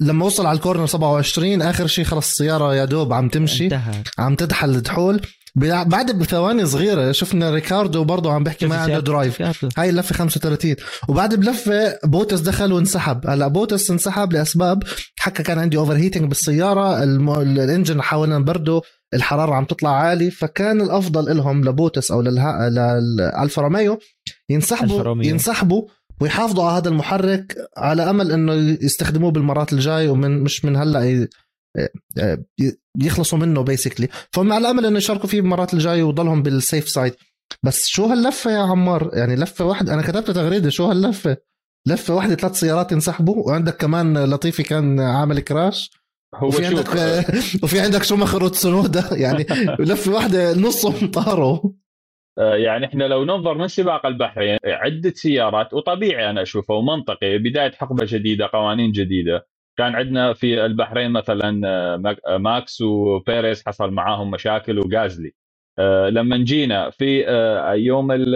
[0.00, 3.64] لما وصل على ال corner 27 آخر شيء خلص السيارة يا دوب عم تمشي.
[3.64, 4.02] انتهى.
[4.18, 5.20] عم تدحل الدحول.
[5.84, 9.42] بعد بثواني صغيرة شفنا ريكاردو برضه عم بيحكي ما عنده drive
[9.78, 10.76] هاي اللفة 35
[11.08, 13.26] وبعد بلفة بوتس دخل وانسحب.
[13.26, 14.82] هلا بوتس انسحب لأسباب
[15.18, 17.02] حكى كان عندي overheating بالسياره
[17.42, 18.80] ال engine حاولنا نبرده
[19.14, 23.98] الحرارة عم تطلع عالي فكان الأفضل لهم لبوتس أو للالفا روميو
[24.50, 25.88] ينسحبوا ينسحبوا
[26.20, 31.28] ويحافظوا على هذا المحرك على أمل إنه يستخدموه بالمرات الجاي ومن مش من هلأ
[33.02, 37.14] يخلصوا منه basically فهم على امل إنه يشاركوا فيه بالمرات الجاية ويضلهم بال safe side
[37.62, 41.36] بس شو هاللفة يا عمار؟ يعني لفة واحدة أنا كتبت تغريدة شو هاللفة؟
[41.86, 45.90] لفة واحدة ثلاث سيارات ينسحبوا وعندك كمان لطيفي كان عامل crash.
[46.34, 46.88] هو وفي عندك
[47.62, 49.46] وفي عندك شومخر وتسونودا يعني
[49.78, 51.70] لفة واحدة نصهم طاروا.
[52.38, 57.72] آه، يعني إحنا لو ننظر من سباق البحرين عدة سيارات وطبيعي أنا اشوفه ومنطقي بداية
[57.72, 59.46] حقبة جديدة قوانين جديدة.
[59.78, 65.32] كان عندنا في البحرين مثلا آه، آه، ماكس وبيريز حصل معاهم مشاكل وغازلي.
[65.78, 67.20] آه، لما جينا في
[67.76, 68.34] يوم ال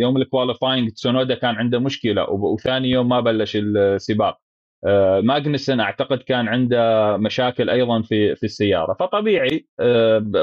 [0.00, 4.38] يوم ال qualifying تسونودا كان عنده مشكلة وثاني يوم ما بلش السباق.
[5.22, 8.96] ماجنسن أعتقد كان عنده مشاكل أيضا في في السيارة.
[9.00, 9.66] فطبيعي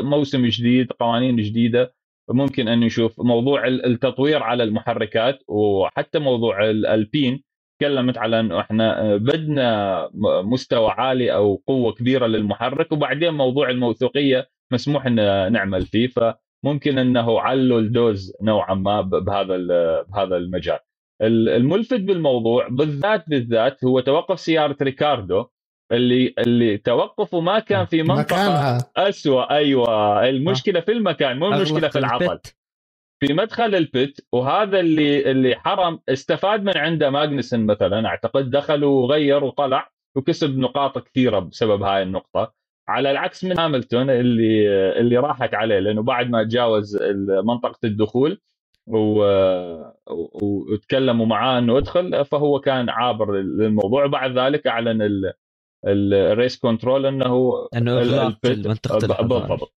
[0.03, 1.93] موسم جديد قوانين جديدة
[2.29, 7.43] ممكن أن نشوف موضوع التطوير على المحركات وحتى موضوع الالبين
[7.79, 10.09] تكلمت على إنه إحنا آه، بدنا
[10.43, 15.15] مستوى عالي أو قوة كبيرة للمحرك وبعدين موضوع الموثوقية مسموح إن
[15.51, 19.57] نعمل فيه فممكن إنه علوا ال dose نوعا ما بهذا
[20.03, 20.79] بهذا المجال.
[21.21, 25.45] الملفت بالموضوع بالذات بالذات هو توقف سيارة ريكاردو
[25.91, 28.77] اللي اللي توقفه ما كان في منطقة مكانها.
[28.97, 32.39] اسوء أيوه المشكلة في المكان مو المشكلة في العطل
[33.27, 39.43] في مدخل البت وهذا اللي اللي حرم استفاد من عنده ماجنسن مثلا أعتقد دخل وغير
[39.43, 42.53] وطلع وكسب نقاط كثيرة بسبب هاي النقطة.
[42.87, 44.67] على العكس من هاملتون اللي
[44.99, 46.97] اللي راحت عليه لأنه بعد ما تجاوز
[47.45, 48.41] منطقة الدخول
[48.87, 49.23] و...
[50.41, 54.05] وتكلموا معاه إنه ادخل فهو كان عابر للموضوع.
[54.05, 55.21] وبعد ذلك أعلن
[55.87, 59.73] ال race control إنه إنه ال pit منطقة بالضبط.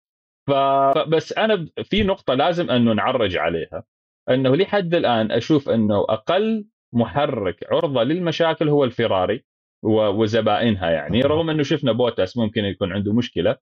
[0.48, 3.84] فبس أنا في نقطة لازم أنه نعرج عليها
[4.30, 9.46] أنه لحد الآن أشوف أنه أقل محرك عرضة للمشاكل هو الفيراري
[9.84, 13.58] وزبائنها يعني رغم أنه شفنا بوتاس ممكن يكون عنده مشكلة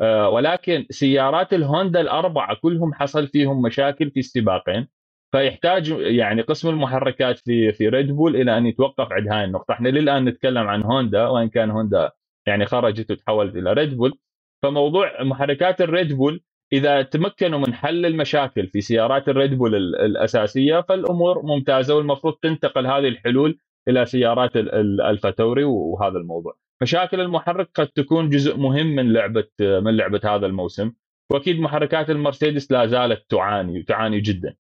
[0.00, 4.88] آه، ولكن سيارات الهوندا الأربعة كلهم حصل فيهم مشاكل في السباقين
[5.32, 9.88] فيحتاج يعني قسم المحركات في في ريد بول إلى أن يتوقف عند هاي النقطة، إحنا
[9.88, 12.12] للآن نتكلم عن هوندا وإن كان هوندا
[12.46, 14.18] يعني خرجت وتحولت إلى ريد بول
[14.62, 16.42] فموضوع محركات الريد بول
[16.72, 23.08] إذا تمكنوا من حل المشاكل في سيارات الريد بول الأساسية فالأمور ممتازة والمفروض تنتقل هذه
[23.08, 26.56] الحلول إلى سيارات الالفا توري وهذا الموضوع.
[26.82, 30.92] مشاكل المحرك قد تكون جزء مهم من لعبة من لعبة هذا الموسم
[31.32, 34.54] وأكيد محركات المرسيدس لا زالت تعاني وتعاني جدا.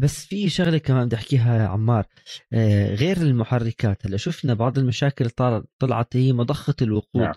[0.00, 2.04] بس في شغلة كمان بدي أحكيها يا عمار
[2.52, 5.30] آه، غير المحركات هلأ شفنا بعض المشاكل
[5.78, 7.34] طلعت هي مضخة الوقود نعم.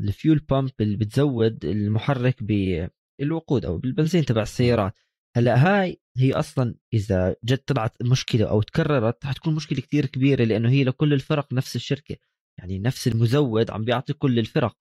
[0.00, 4.94] ال fuel pump اللي بتزود المحرك بالوقود أو بالبنزين تبع السيارات.
[5.36, 10.70] هلأ هاي هي أصلا إذا جد طلعت مشكلة أو تكررت حتكون مشكلة كثير كبيرة لأنه
[10.70, 12.16] هي لكل الفرق نفس الشركة.
[12.58, 14.76] يعني نفس المزود عم بيعطي كل الفرق.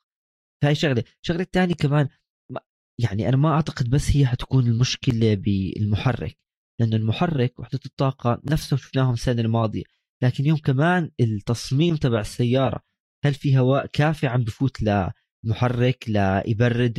[0.64, 1.04] هاي شغلة.
[1.22, 2.10] الشغله الثانية كمان
[3.02, 6.38] يعني أنا ما أعتقد بس هي حتكون المشكلة بالمحرك
[6.80, 9.84] لأنه المحرك وحدة الطاقة نفسه شفناهم السنة الماضية.
[10.24, 12.82] لكن يوم كمان التصميم تبع السيارة
[13.26, 16.94] هل في هواء كافي عم بفوت لمحرك ليبرد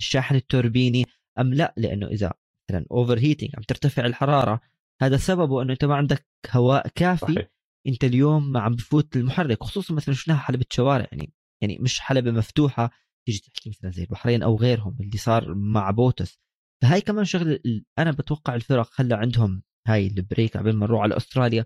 [0.00, 1.04] الشاحن التوربيني
[1.38, 2.32] أم لا؟ لأنه إذا
[2.70, 4.60] مثلا overheating عم ترتفع الحرارة
[5.02, 7.48] هذا سببه إنه أنت ما عندك هواء كافي صحيح.
[7.86, 12.90] أنت اليوم عم بفوت المحرك خصوصا مثلا شفناها حلبة شوارع يعني يعني مش حلبة مفتوحة
[13.26, 16.38] تيجي تحكي مثلا زي البحرين أو غيرهم اللي صار مع بوتس.
[16.82, 17.60] فهاي كمان شغلة
[17.98, 21.64] أنا بتوقع الفرق هلأ عندهم هاي البريك قبل ما نروح على أستراليا.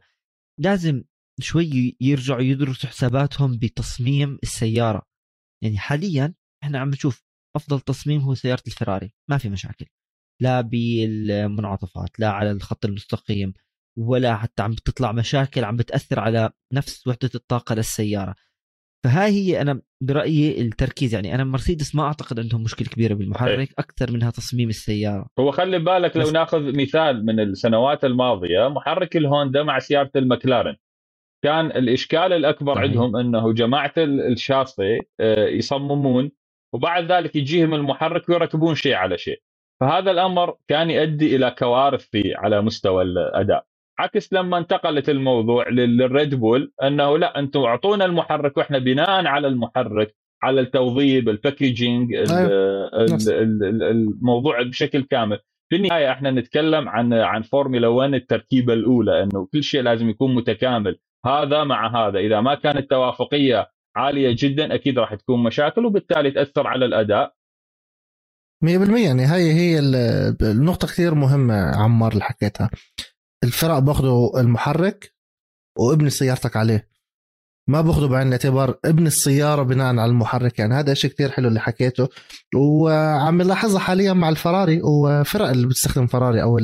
[0.61, 1.05] لازم
[1.41, 5.03] شوي يرجعوا يدرسوا حساباتهم بتصميم السيارة.
[5.65, 7.25] يعني حاليا إحنا عم نشوف
[7.57, 9.87] أفضل تصميم هو سيارة الفراري ما في مشاكل.
[10.43, 13.53] لا بالمنعطفات لا على الخط المستقيم
[13.99, 18.35] ولا حتى عم بتطلع مشاكل عم بتأثر على نفس وحدة الطاقة للسيارة.
[19.05, 21.15] فهاي هي أنا برأيي التركيز.
[21.15, 25.27] يعني أنا مرسيدس ما أعتقد عندهم مشكلة كبيرة بالمحرك أكثر منها تصميم السيارة.
[25.39, 30.77] هو خلي بالك لو ناخذ مثال من السنوات الماضية محرك الهوندا مع سيارة المكلارن
[31.43, 32.85] كان الإشكال الأكبر صحيح.
[32.89, 36.31] عندهم أنه جماعة الشاصي آه، يصممون
[36.75, 39.41] وبعد ذلك يجيهم المحرك ويركبون شيء على شيء.
[39.81, 43.65] فهذا الأمر كان يؤدي إلى كوارث في على مستوى الأداء.
[43.99, 50.15] عكس لما انتقلت الموضوع للريد بول أنه لا أنتم أعطونا المحرك وإحنا بناء على المحرك
[50.43, 52.15] على التوظيف ال packaging.
[53.91, 55.39] الموضوع بشكل كامل.
[55.69, 60.35] في النهاية إحنا نتكلم عن عن فورمولا 1 التركيبة الأولى إنه كل شيء لازم يكون
[60.35, 60.99] متكامل.
[61.27, 62.19] هذا مع هذا.
[62.19, 67.35] إذا ما كانت توافقية عالية جدا أكيد راح تكون مشاكل وبالتالي تأثر على الأداء.
[68.65, 69.79] 100% يعني هاي هي
[70.43, 72.71] النقطة كثير مهمة عمار اللي حكيتها.
[73.45, 75.15] الفرق باخذوا المحرك
[75.79, 76.91] وابني سيارتك عليه.
[77.69, 80.59] ما باخذوا بعين الاعتبار ابن السيارة بناء على المحرك.
[80.59, 82.09] يعني هذا شيء كثير حلو اللي حكيته.
[82.57, 86.59] وعم نلاحظها حاليا مع الفراري وفرق اللي بتستخدم فراري أو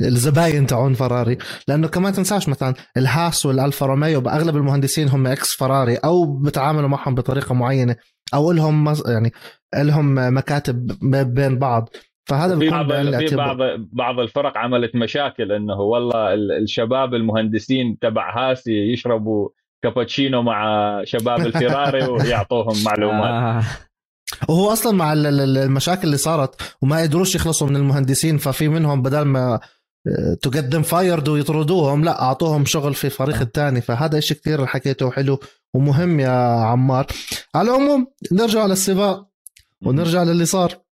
[0.00, 1.38] الزباين تاعون فراري.
[1.68, 7.14] لأنه كمان تنساش مثلا الهاس والألفا روميو بأغلب المهندسين هم ex فراري أو بتعاملوا معهم
[7.14, 7.96] بطريقة معينة
[8.34, 9.32] أو لهم يعني
[9.74, 10.86] لهم مكاتب
[11.34, 11.88] بين بعض.
[12.26, 12.92] فهذا في بعض
[13.28, 13.56] في بعض
[13.92, 19.48] بعض الفرق عملت مشاكل إنه والله الشباب المهندسين تبع هاسي يشربوا
[19.82, 23.30] كابتشينو مع شباب الفيراري ويعطوهم معلومات.
[23.30, 23.62] آه.
[24.48, 29.60] وهو أصلا مع المشاكل اللي صارت وما قدروش يخلصوا من المهندسين ففي منهم بدل ما
[30.42, 32.04] تقدم فايرد ويطردوهم.
[32.04, 33.80] لا أعطوهم شغل في الفريق الثاني.
[33.80, 35.38] فهذا شيء كثير حكيته حلو
[35.74, 36.30] ومهم يا
[36.64, 37.06] عمار.
[37.54, 39.28] على العموم نرجع للسباق
[39.82, 40.84] ونرجع للي صار.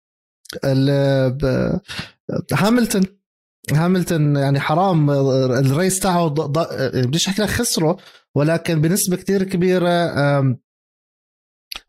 [2.53, 3.03] هاملتون
[3.73, 7.97] هاملتون يعني حرام ال race تاعه بديش أحكي لك خسره
[8.35, 10.11] ولكن بنسبة كتير كبيرة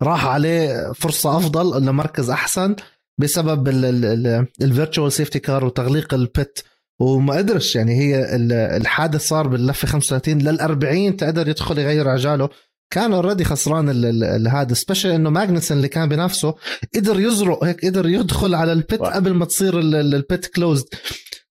[0.01, 2.75] راح عليه فرصة أفضل لمركز أحسن
[3.17, 3.67] بسبب
[4.61, 6.63] ال virtual safety car وتغليق ال pit
[7.01, 8.35] وما قدرش يعني هي
[8.77, 12.49] الحادث صار باللفة 35 لل 40 تقدر يدخل يغير عجاله
[12.93, 13.89] كان already خسران
[14.47, 16.55] هذا special إنه ماجنسون اللي كان بنفسه
[16.95, 20.85] قدر يزرق هيك قدر يدخل على ال pit قبل ما تصير ال pit closed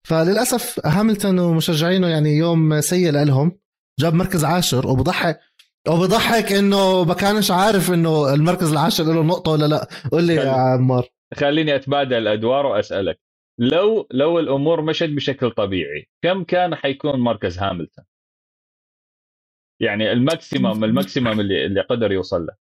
[0.02, 3.58] فللأسف هاملتون ومشجعينه يعني يوم سيء لهم
[4.00, 5.40] جاب مركز عاشر وبضحك
[5.88, 9.88] وبضحك إنه ما كانش عارف إنه المركز العاشر له نقطة ولا لا.
[10.12, 11.08] قول لي يا عمار.
[11.34, 13.29] خليني أتبادل الأدوار وأسألك.
[13.60, 18.04] لو لو الأمور مشت بشكل طبيعي كم كان حيكون مركز هاملتون؟
[19.80, 22.56] يعني ال maximum ال maximum اللي اللي قدر يوصل له.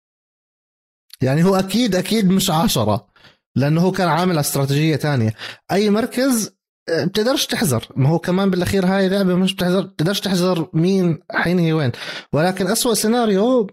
[1.22, 3.08] يعني هو أكيد أكيد مش عشرة
[3.56, 5.34] لأنه هو كان عامل استراتيجية تانية.
[5.72, 6.58] أي مركز
[6.88, 7.86] آه، بتقدرش تحذر.
[7.96, 9.82] ما هو كمان بالأخير هاي لعبة مش بتحذر.
[9.82, 11.92] بتقدرش تحذر مين حينهي وين.
[12.32, 13.66] ولكن أسوأ سيناريو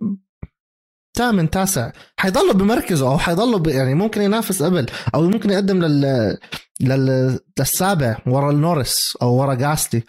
[1.15, 1.91] ثامن تاسع.
[2.17, 3.67] حيضلوا بمركزه أو حيضلوا ب...
[3.67, 6.37] يعني ممكن ينافس قبل أو ممكن يقدم لل...
[6.81, 7.39] لل...
[7.59, 10.03] للسابع ورا النورس أو ورا.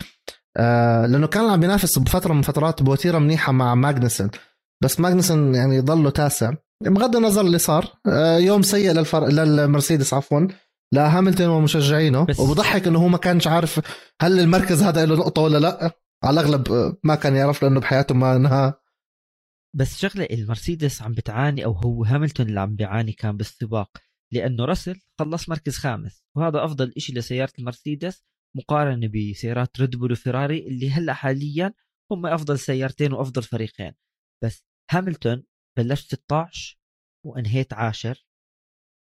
[0.57, 4.31] آه لأنه كان عم بينافس بفترة من فترات بوتيرة منيحة مع ماجنسون
[4.83, 6.53] بس ماجنسون يعني ضله تاسع.
[6.85, 9.27] بغض النظر اللي صار آه يوم سيء للفر...
[9.27, 10.49] للمرسيدس عفوا
[10.93, 12.25] لهاملتون ومشجعينه.
[12.25, 12.41] بس...
[12.41, 13.81] وبضحك إنه هو ما كانش عارف
[14.23, 15.91] هل المركز هذا له نقطة ولا لأ.
[16.25, 18.73] على الأغلب ما كان يعرف لأنه بحياته ما انهى.
[19.79, 23.99] بس شغلة المرسيدس عم بتعاني أو هو هاملتون اللي عم بيعاني كان بالسباق
[24.33, 28.25] لأنه راسل خلص مركز خامس وهذا أفضل شيء لسيارة المرسيدس
[28.57, 31.75] مقارنة بسيارات ريد بول وفيراري اللي هلأ حاليا
[32.13, 33.93] هم أفضل سيارتين وأفضل فريقين.
[34.45, 35.45] بس هاملتون
[35.79, 36.79] بلشت 16
[37.27, 38.27] وانهيت عاشر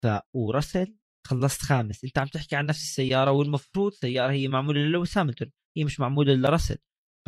[0.03, 0.97] ف وراسل
[1.27, 2.03] خلصت خامس.
[2.03, 6.33] أنت عم تحكي عن نفس السيارة والمفروض سيارة هي معمولة للويس هاملتون هي مش معمولة
[6.33, 6.77] لراسل.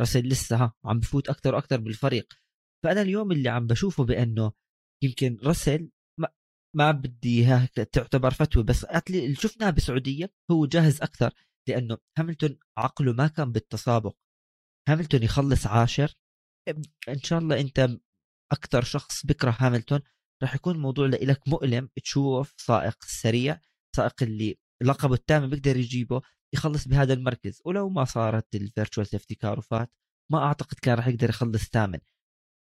[0.00, 2.43] راسل لسه ها عم بفوت أكثر وأكثر بالفريق.
[2.84, 4.52] فأنا اليوم اللي عم بشوفه بأنه
[5.04, 5.90] يمكن راسل
[6.76, 11.34] ما, بدي تعتبر فتوى بس اللي شفناه بالسعوديه هو جاهز أكثر
[11.68, 14.16] لأنه هاملتون عقله ما كان بالتسابق.
[14.88, 16.14] هاملتون يخلص عاشر
[17.08, 17.88] إن شاء الله أنت
[18.52, 20.00] أكثر شخص بكره هاملتون
[20.42, 23.60] راح يكون الموضوع لك مؤلم تشوف سائق سريع
[23.96, 26.22] سائق اللي لقبه الثامن بيقدر يجيبه
[26.54, 27.62] يخلص بهذا المركز.
[27.64, 29.90] ولو ما صارت ال virtual safety car وفات
[30.32, 31.98] ما أعتقد كان راح يقدر يخلص ثامن.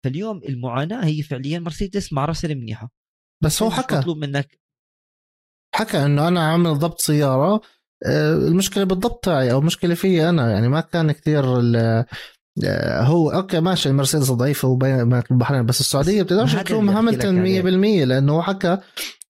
[0.04, 2.90] فاليوم المعاناة هي فعليا مرسيدس مع راسل منيحة.
[3.44, 3.96] بس هو حكى.
[3.96, 4.60] مطلوب منك.
[5.76, 7.62] حكى إنه أنا عامل ضبط سيارة
[8.06, 11.44] آه، المشكلة بالضبط تاعي أو المشكلة في أنا يعني ما كان كثير
[11.76, 18.34] آه، هو okay ماشي المرسيدس ضعيفه وبين البحرين بس السعودية بتقدرش تلوم هاملتون 100% لأنه
[18.34, 18.78] هو حكى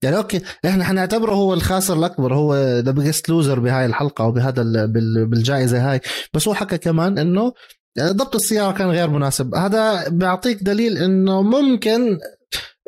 [0.03, 4.85] يعني okay إحنا حنعتبره هو الخاسر الأكبر هو the biggest loser بهاي الحلقة أو بهذا
[5.25, 6.01] بالجائزة هاي.
[6.33, 7.53] بس هو حكى كمان إنه
[7.97, 9.55] يعني ضبط السيارة كان غير مناسب.
[9.55, 12.19] هذا بيعطيك دليل إنه ممكن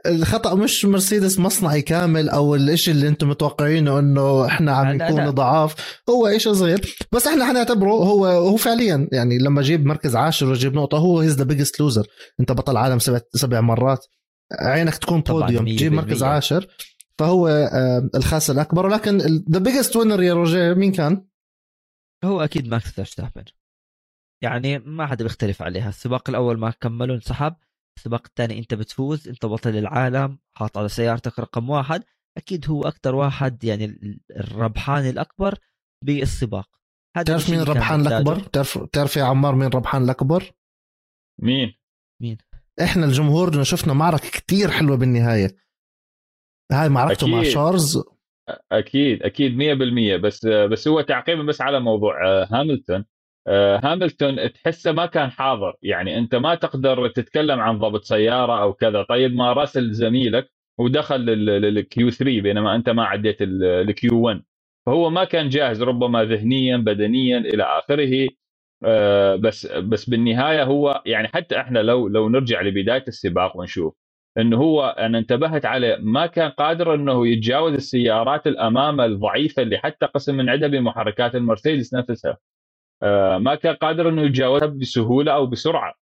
[0.06, 5.76] الخطأ مش مرسيدس مصنعي كامل أو الإشي اللي أنتم متوقعينه إنه إحنا عم نكون ضعاف.
[6.10, 6.96] هو إشي صغير.
[7.12, 11.36] بس إحنا حنعتبره هو هو فعليا يعني لما جيب مركز عاشر وجيب نقطة هو he's
[11.36, 12.08] the biggest loser
[12.40, 14.06] أنت بطل عالم سبع سبع مرات.
[14.60, 16.68] عينك تكون بوديوم تجيب مركز عاشر.
[17.20, 18.86] فهو آه، الخاسر الأكبر.
[18.86, 19.18] ولكن
[19.52, 21.26] the biggest winner يا روجيه مين كان؟
[22.24, 23.44] هو أكيد ماكس فيرستابن
[24.44, 25.90] يعني ما حدا بيختلف عليها.
[25.90, 27.56] السباق الأول ما كملوا انسحب.
[27.98, 32.04] السباق الثاني أنت بتفوز أنت بطل العالم حاط على سيارتك رقم واحد.
[32.38, 34.00] أكيد هو أكثر واحد يعني
[34.32, 35.56] الربحان الأكبر
[36.06, 36.70] بالسباق.
[37.18, 40.52] هذا تعرف مين الربحان الأكبر؟ تعرف تعرف يا عمار مين الربحان الأكبر؟
[41.42, 41.74] مين؟
[42.22, 42.38] مين؟
[42.82, 45.56] إحنا الجمهور شفنا معركة كتير حلوة بالنهاية.
[46.72, 48.04] هاي معركته مع شارز
[48.72, 53.06] أكيد أكيد 100% بس بس هو تعقيبا بس على موضوع آه، هاملتون.
[53.50, 55.74] هاملتون تحسه ما كان حاضر.
[55.82, 59.04] يعني أنت ما تقدر تتكلم عن ضبط سيارة أو كذا.
[59.04, 64.44] طيب ما راسل زميلك ودخل لل Q 3 بينما أنت ما عديت ال Q 1
[64.88, 68.30] فهو ما كان جاهز ربما ذهنيا بدنيا إلى آخره.
[68.86, 73.96] آه، بس بس بالنهاية هو يعني حتى إحنا لو لو نرجع لبداية السباق ونشوف
[74.38, 80.06] إنه هو أنا انتبهت عليه ما كان قادر إنه يتجاوز السيارات الامامه الضعيفة اللي حتى
[80.06, 82.32] قسم من عندها بمحركات المرسيدس نفسها.
[82.32, 82.53] آه،
[83.40, 85.94] ما كان قادر إنه يتجاوزها بسهولة أو بسرعة.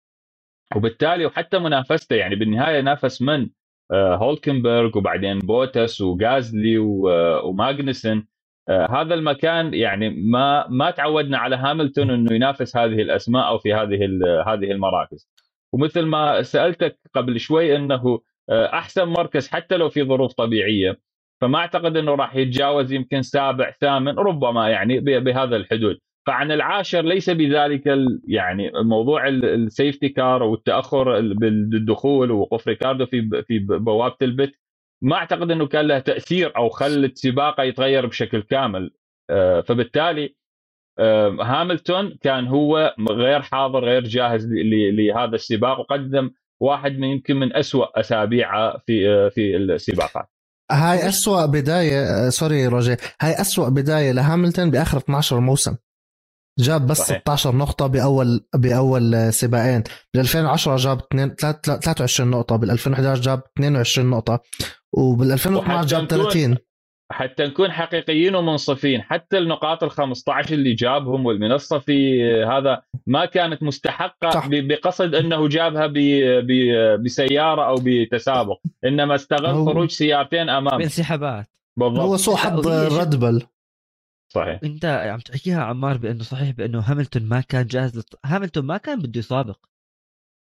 [0.76, 3.50] وبالتالي وحتى منافسته يعني بالنهاية نافس من
[3.92, 8.26] آه، هولكنبرغ وبعدين بوتس وغازلي آه، وماغنسن.
[8.70, 14.06] هذا المكان يعني ما ما تعودنا على هاملتون إنه ينافس هذه الأسماء أو في هذه
[14.48, 15.30] هذه المراكز.
[15.73, 18.19] ومثل ما سألتك قبل شوي إنه
[18.52, 21.00] أحسن مركز حتى لو في ظروف طبيعية
[21.42, 26.00] فما أعتقد إنه راح يتجاوز يمكن سابع ثامن ربما يعني بهذا الحدود.
[26.28, 27.84] فعن العاشر ليس بذلك
[28.28, 34.52] يعني موضوع ال safety car والتاخر بالدخول ووقوف ريكاردو في في بوابة ال pit
[35.02, 38.92] ما أعتقد إنه كان له تأثير أو خلت سباقه يتغير بشكل كامل.
[39.30, 40.36] آه، فبالتالي
[41.00, 44.48] آه، هاملتون كان هو غير حاضر غير جاهز
[44.94, 50.30] لهذا السباق وقدم واحد من يمكن من أسوأ أسابيعه في آه، في السباقات.
[50.72, 52.98] هاي أسوأ بداية sorry روجي.
[53.22, 55.76] هاي أسوأ بداية لهاملتون بآخر 12 موسم.
[56.60, 57.19] جاب بس صحيح.
[57.21, 59.83] 16 نقطة بأول بأول سباقين.
[60.13, 62.56] بال 2010 جاب 2 23 نقطة.
[62.56, 64.39] بال 2011 جاب 22 نقطة.
[64.93, 66.58] وبال 2012 جاب 30
[67.12, 69.02] حتى نكون حقيقيين ومنصفين.
[69.02, 74.47] حتى النقاط ال 15 اللي جابهم والمنصه في هذا ما كانت مستحقة صح.
[74.52, 75.93] بقصد أنه جابها ب-
[76.47, 78.58] ب- بسيارة أو بتسابق.
[78.85, 81.45] إنما استغل هو- خروج سيارتين امامه بانسحابات
[81.81, 82.15] هو بالضبط.
[82.19, 83.41] سوء حظ لا، وهي شيء- ريد بل
[84.34, 84.60] صحيح.
[84.63, 88.19] انت عم تحكيها عمار بأنه صحيح بأنه هاملتون ما كان جاهز لط...
[88.25, 89.58] هاملتون ما كان بده يسابق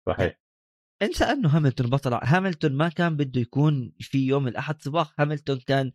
[0.08, 0.40] صحيح.
[1.02, 5.92] انسى أنه هاملتون بطل هاملتون ما كان بده يكون في يوم الأحد سباق هاملتون كان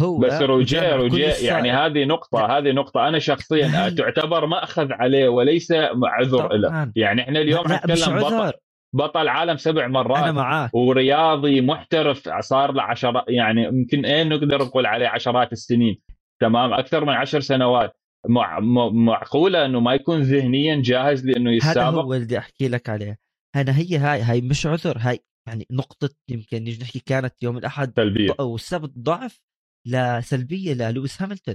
[0.00, 1.32] هو بس روجية روجية.
[1.42, 5.72] يعني هذه نقطة هذه نقطة أنا شخصيا تعتبر مأخذ عليه وليس
[6.04, 6.92] عذر له.
[6.96, 8.52] يعني إحنا اليوم نتكلم بطل,
[8.94, 10.74] بطل عالم سبع مرات معاك.
[10.74, 16.00] ورياضي محترف صار له عشرات يعني يمكن إيه نقدر نقول عليه عشرات السنين.
[16.40, 17.96] تمام أكثر من عشر سنوات.
[18.28, 18.60] مع
[18.90, 23.18] معقولة إنه ما يكون ذهنيا جاهز لإنه هذا يتسابق؟ هو اللي أحكي لك عليه.
[23.56, 25.18] أنا هي هاي هاي مش عذر هاي
[25.48, 28.34] يعني نقطة يمكن نيجي نحكي كانت يوم الأحد سلبية.
[28.40, 29.40] أو السبت ضعف
[29.86, 31.54] لسلبية للويس هاملتون.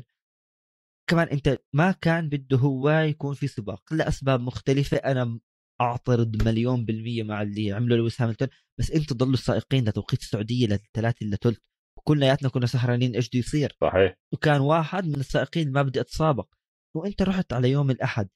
[1.10, 4.98] كمان أنت ما كان بده هو يكون في سباق لأسباب مختلفة.
[4.98, 5.40] أنا
[5.82, 8.48] أعترض مليون بالمية مع اللي عمله لويس هاملتون
[8.80, 11.58] بس أنتوا ضلوا السائقين لتوقيت السعودية للثلاثة إلا ثلث
[12.00, 14.16] وكلياتنا كنا سهرانين إيش بده يصير؟ صحيح.
[14.34, 16.48] وكان واحد من السائقين ما بدي أتسابق
[16.96, 18.30] وأنت رحت على يوم الأحد.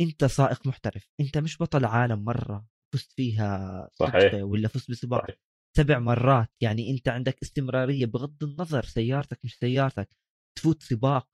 [0.00, 1.10] أنت سائق محترف.
[1.20, 4.34] أنت مش بطل عالم مرة فزت فيها صحيح.
[4.34, 5.36] ولا فزت بسباق صحيح.
[5.76, 6.48] سبع مرات.
[6.62, 10.16] يعني أنت عندك استمرارية بغض النظر سيارتك مش سيارتك.
[10.58, 11.28] تفوت سباق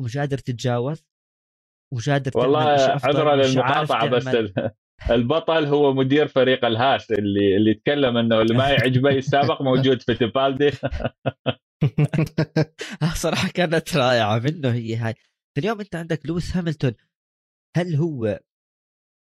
[0.00, 1.06] ومش قادر تتجاوز.
[1.92, 2.62] ومش قادر والله
[3.04, 4.24] عذرا للمقاطعة بس
[5.10, 10.70] البطل هو مدير فريق الهاس اللي اللي يتكلم إنه اللي ما يعجبه يتسابق موجود فيتيبالدي.
[13.14, 15.14] صراحة كانت رائعة منه هي هاي.
[15.58, 16.92] اليوم أنت عندك لويس هاملتون
[17.76, 18.40] هل هو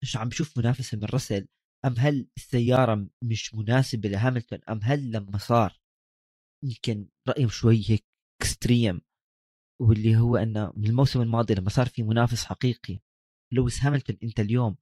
[0.04, 1.48] مش عم بشوف منافسة من رسل
[1.86, 5.80] أم هل السيارة مش مناسبة لهاملتون؟ أم هل لما صار
[6.64, 8.06] يمكن رايهم شوي هيك
[8.42, 9.02] extreme
[9.82, 13.00] واللي هو إنه من الموسم الماضي لما صار في منافس حقيقي
[13.54, 14.76] لويس هاملتون أنت اليوم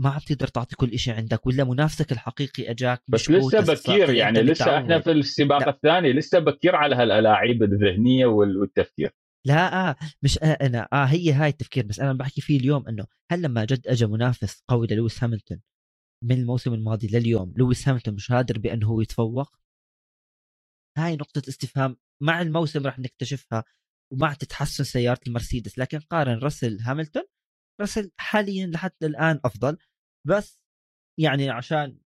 [0.00, 4.40] ما عم تقدر تعطي كل شيء عندك ولا منافسك الحقيقي أجاك بس لسه بكير يعني
[4.40, 5.00] أنت لسه إحنا.
[5.00, 5.70] في السباق لا.
[5.70, 9.10] الثاني لسه بكير على هالالاعيب الذهنية وال- والتفكير
[9.46, 13.06] لا آه مش آه أنا آه هي هاي التفكير بس أنا بحكي فيه اليوم إنه
[13.32, 15.60] هل لما جد اجى منافس قوي للويس هاملتون
[16.24, 19.48] من الموسم الماضي لليوم لويس هاملتون مش قادر بأنه هو يتفوق
[20.98, 23.64] هاي نقطة استفهام مع الموسم راح نكتشفها
[24.12, 27.22] ومع تتحسن سيارة المرسيدس لكن قارن راسل هاملتون
[27.80, 29.78] راسل حاليا لحتى الآن أفضل.
[30.28, 30.60] بس
[31.20, 31.98] يعني عشان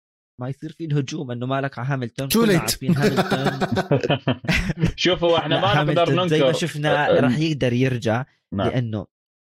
[0.41, 2.29] ما يصير في الهجوم إنه مالك على هاملتون.
[2.59, 4.39] عارفين هاملتون.
[5.03, 6.59] شوفوا إحنا لا، ما نقدر هاملتون زي ما ننكر.
[6.59, 8.67] شفنا أه، راح يقدر يرجع نعم.
[8.67, 9.07] لأنه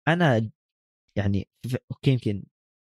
[0.07, 0.49] أنا
[1.17, 1.49] يعني
[1.91, 2.43] أوكي يمكن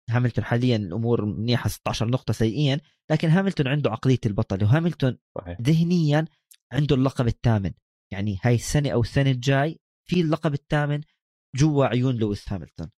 [0.09, 2.79] هاملتون حاليا الأمور منيحة 16 نقطة سيئين
[3.11, 5.61] لكن هاملتون عنده عقلية البطل وهاملتون صحيح.
[5.61, 6.25] ذهنيا
[6.73, 7.71] عنده اللقب الثامن.
[8.13, 11.01] يعني هاي السنة أو السنة الجاي في اللقب الثامن
[11.55, 12.89] جوا عيون لويس هاملتون.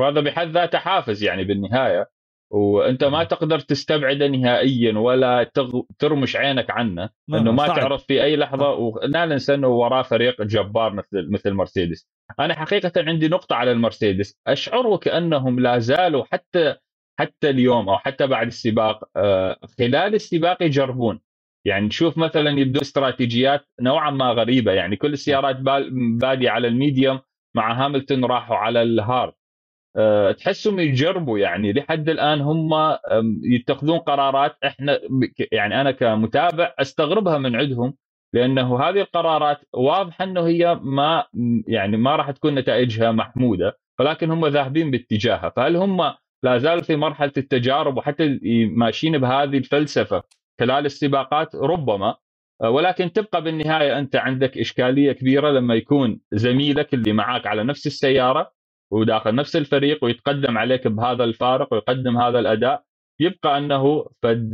[0.00, 2.10] وهذا بحد ذاته حافز يعني بالنهاية.
[2.52, 5.80] وأنت ما تقدر تستبعده نهائيا ولا تغ...
[5.98, 7.76] ترمش عينك عنه إنه ما صعب.
[7.76, 12.08] تعرف في أي لحظة ولا ننسى إنه وراه فريق جبار مثل مثل مرسيدس.
[12.40, 14.38] أنا حقيقة عندي نقطة على المرسيدس.
[14.46, 16.74] أشعر وكانهم لا زالوا حتى
[17.20, 21.20] حتى اليوم أو حتى بعد السباق آه، خلال السباق يجربون.
[21.66, 24.72] يعني نشوف مثلا يبدو استراتيجيات نوعا ما غريبة.
[24.72, 27.20] يعني كل السيارات بال- بادية على الميديوم
[27.56, 29.32] مع هاملتون راحوا على الهارد.
[30.38, 31.72] تحسهم يجربوا يعني.
[31.72, 32.70] لحد الآن هم
[33.42, 35.00] يتخذون قرارات إحنا
[35.52, 37.94] يعني أنا كمتابع أستغربها من عندهم
[38.34, 41.24] لأنه هذه القرارات واضحه أنه هي ما
[41.68, 45.52] يعني ما راح تكون نتائجها محمودة ولكن هم ذاهبين باتجاهها.
[45.56, 48.40] فهل هم لا زالوا في مرحلة التجارب وحتى
[48.76, 50.22] ماشيين بهذه الفلسفة
[50.60, 52.16] خلال السباقات؟ ربما.
[52.62, 57.86] أه، ولكن تبقى بالنهاية أنت عندك إشكالية كبيرة لما يكون زميلك اللي معك على نفس
[57.86, 58.52] السيارة
[58.92, 62.84] وداخل نفس الفريق ويتقدم عليك بهذا الفارق ويقدم هذا الأداء
[63.20, 64.52] يبقى أنه فد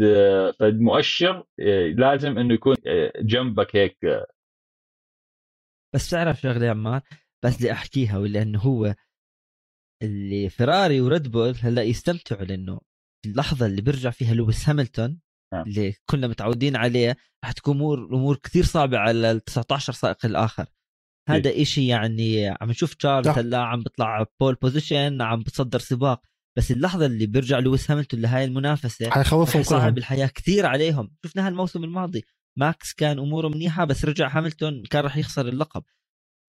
[0.60, 3.96] فد مؤشر آه، لازم إنه يكون آه، جنبك هيك.
[5.94, 7.02] بس تعرف شغله يا عمار؟
[7.44, 8.94] بس اللي أحكيها واللي انه هو
[10.02, 12.80] اللي فيراري وريد بول هلأ يستمتعوا لأنه
[13.26, 15.20] اللحظة اللي بيرجع فيها لويس هاملتون
[15.54, 15.62] نعم.
[15.66, 20.66] اللي كنا متعودين عليه رح تكون امور امور كثير صعبة على ال 19 سائق الآخر.
[21.28, 23.28] هذا إشي يعني عم نشوف تشارلز.
[23.28, 26.22] هلا عم بيطلع pole position عم بتصدر سباق.
[26.58, 29.98] بس اللحظة اللي بيرجع لويس هاملتون لهاي المنافسة رح حيخوفهم يصعب كلهم.
[29.98, 31.14] الحياة كثير عليهم.
[31.26, 32.24] شفناها الموسم الماضي
[32.58, 35.82] ماكس كان أموره منيحة بس رجع هاملتون كان راح يخسر اللقب.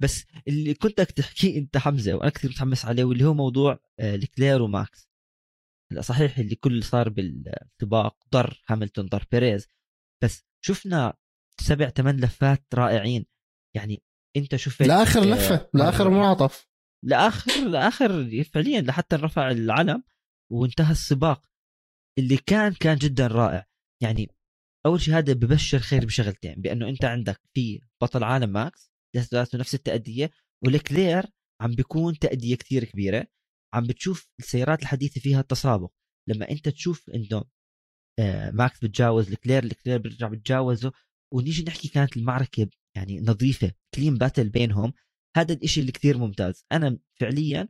[0.01, 4.15] بس اللي كنت بدك تحكيه أنت حمزة وأنا كثير متحمس عليه واللي هو موضوع آه،
[4.15, 5.09] لكلير وماكس.
[5.91, 9.67] هلا صحيح اللي كل صار بالسباق ضر هاملتون ضر بيريز.
[10.23, 11.13] بس شفنا
[11.61, 13.25] سبع ثمان لفات رائعين.
[13.75, 14.03] يعني
[14.37, 16.67] انت شفت لآخر آه، لفة لآخر منعطف
[17.05, 20.03] لآخر لآخر فعليا لحتى رفع العلم
[20.51, 21.45] وانتهى السباق
[22.19, 23.65] اللي كان كان جدا رائع.
[24.03, 24.27] يعني
[24.85, 29.75] أول شيء هذا ببشر خير بشغلتين بأنه أنت عندك في بطل عالم ماكس ذاته نفس
[29.75, 30.31] التأدية
[30.63, 31.25] ولكلير
[31.61, 33.27] عم بيكون تأدية كثير كبيرة.
[33.73, 35.91] عم بتشوف السيارات الحديثة فيها التسابق.
[36.29, 37.43] لما أنت تشوف إنه
[38.19, 40.91] آه، ماكس بتجاوز لكلير لكلير بيرجع بتجاوزه
[41.33, 44.93] ونيجي نحكي كانت المعركة يعني نظيفة clean battle بينهم.
[45.37, 46.65] هذا الإشي اللي كثير ممتاز.
[46.71, 47.67] أنا فعليا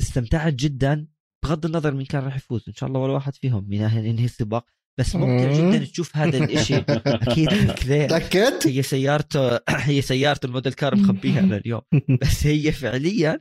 [0.00, 1.08] استمتعت جدا
[1.44, 4.66] بغض النظر مين كان راح يفوز إن شاء الله ولا واحد فيهم من ينهي السباق.
[4.98, 5.70] بس ممتع مم.
[5.70, 6.76] جدا تشوف هذا الإشي.
[6.76, 7.48] أكيد
[7.82, 11.80] كلير تأكد؟ هي سيارته هي سيارته ال model car مخبيها أنا اليوم.
[12.22, 13.40] بس هي فعليا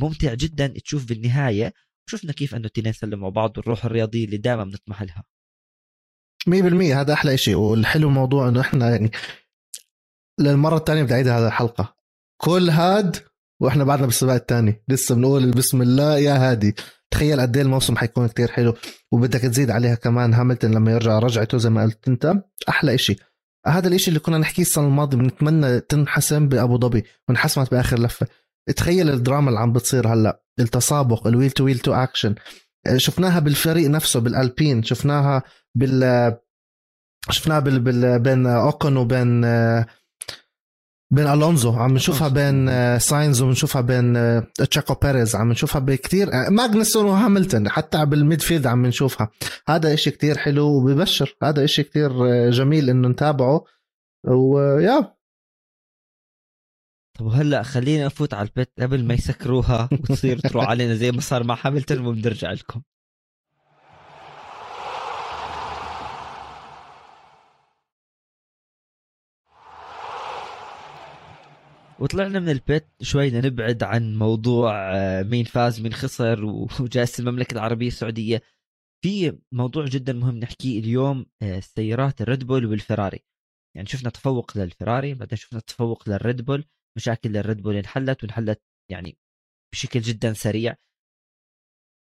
[0.00, 1.72] ممتع جدا تشوف بالنهاية.
[2.10, 5.24] شفنا كيف إنه التنين سلموا بعض والروح الرياضية اللي دائما بنطمح لها.
[6.50, 6.52] 100%
[6.94, 9.10] هذا أحلى شيء والحلو موضوع إنه إحنا يعني
[10.40, 11.96] للمرة الثانية بدي أعيد هذا الحلقة.
[12.42, 13.16] كل هاد
[13.62, 16.74] وإحنا بعدنا بالسباق الثاني لسه بنقول بسم الله يا هادي.
[17.10, 18.74] تخيل قد إيه الموسم حيكون كتير حلو.
[19.12, 20.34] وبدك تزيد عليها كمان.
[20.34, 22.34] هاملتون لما يرجع رجعته زي ما قلت أنت.
[22.68, 23.16] أحلى إشي.
[23.66, 25.18] هذا الإشي اللي كنا نحكيه السنة الماضية.
[25.18, 28.26] بنتمنى تنحسم بأبو ظبي وانحسمت بآخر لفة.
[28.76, 30.42] تخيل الدراما اللي عم بتصير هلأ.
[30.60, 32.34] التسابق ال wheel to wheel to action.
[32.96, 34.82] شفناها بالفريق نفسه بالألبين.
[34.82, 35.42] شفناها
[35.74, 36.36] بال
[37.30, 37.80] شفناها بال...
[37.80, 38.18] بال...
[38.18, 39.44] بين أوكون وبين
[41.10, 44.14] بين ألونزو عم نشوفها بين ساينز وبنشوفها بين
[44.54, 49.30] تشاكو بيريز عم نشوفها بكثير ماجنسون وهاملتون حتى بال midfield عم نشوفها.
[49.68, 52.10] هذا إشي كتير حلو وببشر هذا إشي كتير
[52.50, 53.64] جميل إنه نتابعه.
[54.24, 55.16] ويا
[57.18, 61.44] طب هلأ خلينا نفوت على البيت قبل ما يسكروها وتصير تروح علينا زي ما صار
[61.44, 62.82] مع هاملتون وبنرجع لكم.
[72.00, 76.44] وطلعنا من البيت شوي نبعد عن موضوع آه، مين فاز مين خسر
[76.80, 78.42] وجائزة المملكة العربية السعودية.
[79.04, 83.24] في موضوع جدا مهم نحكيه اليوم آه، سيارات الريد بول والفراري.
[83.76, 86.64] يعني شفنا تفوق للفراري بعدين شفنا تفوق للريد بول.
[86.96, 89.18] مشاكل للريد بول انحلت وانحلت يعني
[89.72, 90.76] بشكل جدا سريع.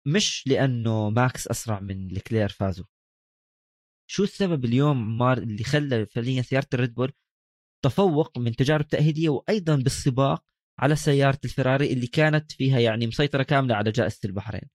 [0.06, 2.86] مش لأنه ماكس أسرع من لكلير فازوا.
[4.10, 7.12] شو السبب اليوم مار اللي خلى فعليا سيارة الريد بول
[7.84, 10.42] تفوق من تجارب تأهيلية وأيضا بالسباق
[10.78, 14.68] على سيارة الفراري اللي كانت فيها يعني مسيطرة كاملة على جائزة البحرين.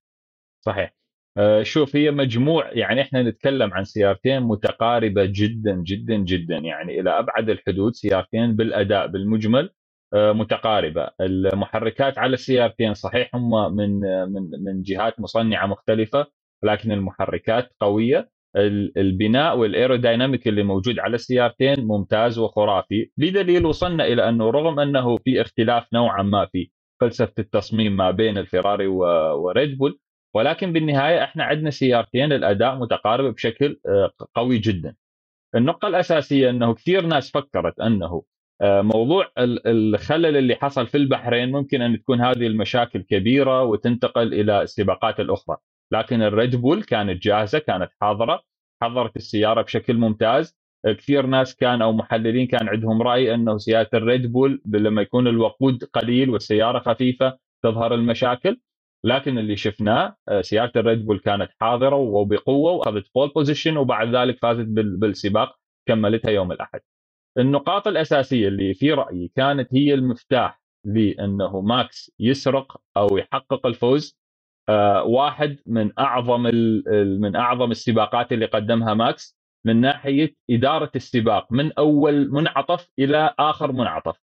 [0.66, 0.96] صحيح.
[1.38, 7.20] آه، شوف هي مجموع يعني إحنا نتكلم عن سيارتين متقاربة جدا جدا جدا يعني إلى
[7.20, 9.70] أبعد الحدود سيارتين بالأداء بالمجمل
[10.14, 11.10] آه، متقاربة.
[11.22, 14.00] المحركات على السيارتين صحيح هم من
[14.34, 16.28] من من جهات مصنعة مختلفة
[16.64, 18.30] لكن المحركات قوية.
[18.98, 25.18] البناء وال aerodynamic اللي موجود على السيارتين ممتاز وخرافي بدليل وصلنا إلى أنه رغم أنه
[25.18, 26.72] في اختلاف نوعا ما في
[27.02, 30.00] فلسفة التصميم ما بين الفيراري وريد بول
[30.34, 34.96] ولكن بالنهاية إحنا عندنا سيارتين الأداء متقارب بشكل آه، قوي جدا.
[35.56, 38.24] النقطة الأساسية أنه كثير ناس فكرت أنه
[38.62, 44.62] آه، موضوع الخلل اللي حصل في البحرين ممكن أن تكون هذه المشاكل كبيرة وتنتقل إلى
[44.62, 45.58] السباقات الأخرى،
[45.92, 48.44] لكن الريد بول كانت جاهزة كانت حاضرة
[48.84, 50.60] حضرت السيارة بشكل ممتاز.
[50.88, 55.84] كثير ناس كان أو محللين كان عندهم رأي أنه سيارة الريد بول لما يكون الوقود
[55.84, 58.62] قليل والسيارة خفيفة تظهر المشاكل.
[59.06, 64.40] لكن اللي شفناه آه، سيارة الريد بول كانت حاضرة وبقوة وأخذت pole position وبعد ذلك
[64.42, 65.56] فازت بالسباق
[65.88, 66.82] كملتها يوم الأحد.
[67.40, 74.19] النقاط الأساسية اللي في رأيي كانت هي المفتاح لأنه ماكس يسرق أو يحقق الفوز.
[75.06, 76.42] واحد من أعظم
[77.22, 83.72] من أعظم السباقات اللي قدمها ماكس من ناحية إدارة السباق من أول منعطف إلى آخر
[83.72, 84.18] منعطف.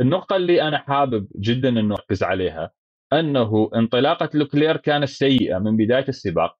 [0.00, 2.70] النقطة اللي أنا حابب جدا إنه أركز عليها
[3.12, 6.56] أنه انطلاقة لوكلير كانت سيئة من بداية السباق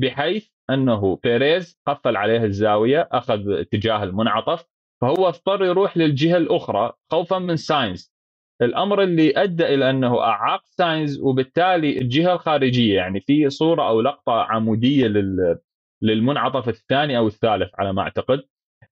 [0.00, 4.64] بحيث أنه بيريز قفل عليه الزاوية أخذ اتجاه المنعطف
[5.00, 8.14] فهو اضطر يروح للجهة الأخرى خوفا من ساينز
[8.62, 14.32] الأمر اللي أدى إلى أنه أعاق ساينز وبالتالي الجهة الخارجية يعني في صورة أو لقطة
[14.32, 15.58] عمودية لل
[16.02, 18.42] للمنعطف الثاني أو الثالث على ما أعتقد.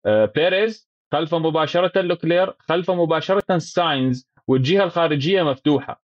[0.06, 6.02] آه، بيريز خلفه مباشرة لوكلير خلفه مباشرة ساينز والجهة الخارجية مفتوحة.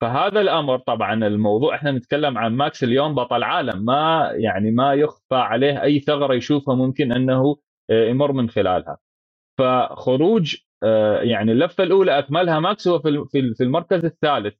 [0.00, 5.34] فهذا الأمر طبعا الموضوع إحنا نتكلم عن ماكس اليوم بطل عالم ما يعني ما يخفى
[5.34, 7.56] عليه أي ثغرة يشوفها ممكن أنه
[7.90, 8.98] آه، يمر من خلالها.
[9.58, 10.56] فخروج
[11.22, 14.54] يعني اللفة الأولى أكملها ماكس هو في المركز الثالث.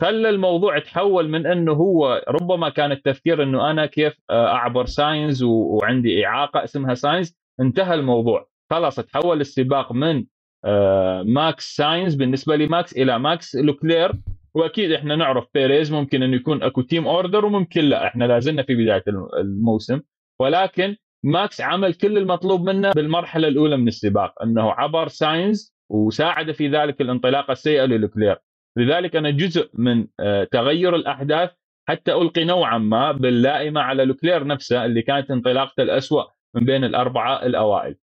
[0.00, 5.42] خلى الموضوع تحول من إنه هو ربما كان التفكير إنه أنا كيف آه، أعبر ساينز
[5.42, 8.48] وعندي إعاقة اسمها ساينز انتهى الموضوع.
[8.70, 10.24] خلاص تحول السباق من
[10.64, 14.12] آه، ماكس ساينز بالنسبة لماكس إلى ماكس لوكلير.
[14.54, 18.06] وأكيد إحنا نعرف بيريز ممكن إنه يكون أكو team order وممكن لا.
[18.06, 19.04] إحنا لازلنا في بداية
[19.38, 20.00] الموسم.
[20.40, 26.68] ولكن ماكس عمل كل المطلوب منه بالمرحلة الأولى من السباق أنه عبر ساينز وساعد في
[26.68, 28.38] ذلك الانطلاقه السيئة للوكلير
[28.78, 31.50] لذلك أنا جزء من آه، تغير الأحداث
[31.88, 37.46] حتى ألقي نوعا ما باللائمة على لوكلير نفسه اللي كانت انطلاقته الاسوء من بين الأربعة
[37.46, 37.96] الأوائل.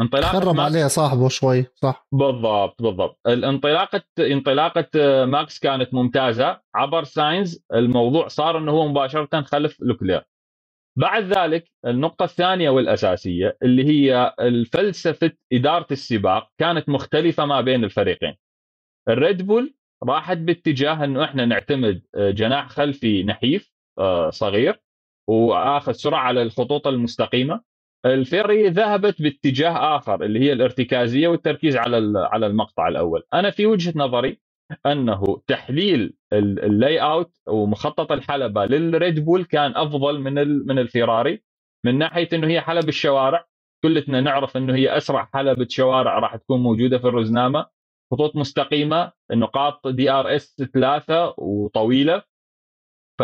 [0.00, 3.20] انطلاقة خرب عليه صاحبه شوي صح؟ بالضبط بالضبط.
[3.26, 4.88] الانطلاقة انطلاقة
[5.24, 6.60] ماكس كانت ممتازة.
[6.74, 10.24] عبر ساينز الموضوع صار إنه هو مباشرة خلف لوكلير
[10.96, 18.34] بعد ذلك النقطة الثانية والأساسية اللي هي الفلسفة إدارة السباق كانت مختلفة ما بين الفريقين.
[19.08, 19.74] الريد بول
[20.04, 24.80] راحت باتجاه إنه إحنا نعتمد جناح خلفي نحيف آه، صغير
[25.28, 27.60] وآخذ سرعة على الخطوط المستقيمة.
[28.06, 33.22] الفيراري ذهبت باتجاه آخر اللي هي الارتكازية والتركيز على على المقطع الأول.
[33.34, 34.38] أنا في وجهة نظري
[34.86, 40.34] أنه تحليل ال layout ومخطط الحلبة للريد بول كان أفضل من
[40.66, 41.42] من الفيراري
[41.86, 43.46] من ناحية إنه هي حلبة الشوارع
[43.84, 47.66] كلتنا نعرف إنه هي أسرع حلبة شوارع راح تكون موجودة في الرزنامة
[48.12, 52.22] خطوط مستقيمة نقاط DRS ثلاثة وطويلة.
[53.20, 53.22] ف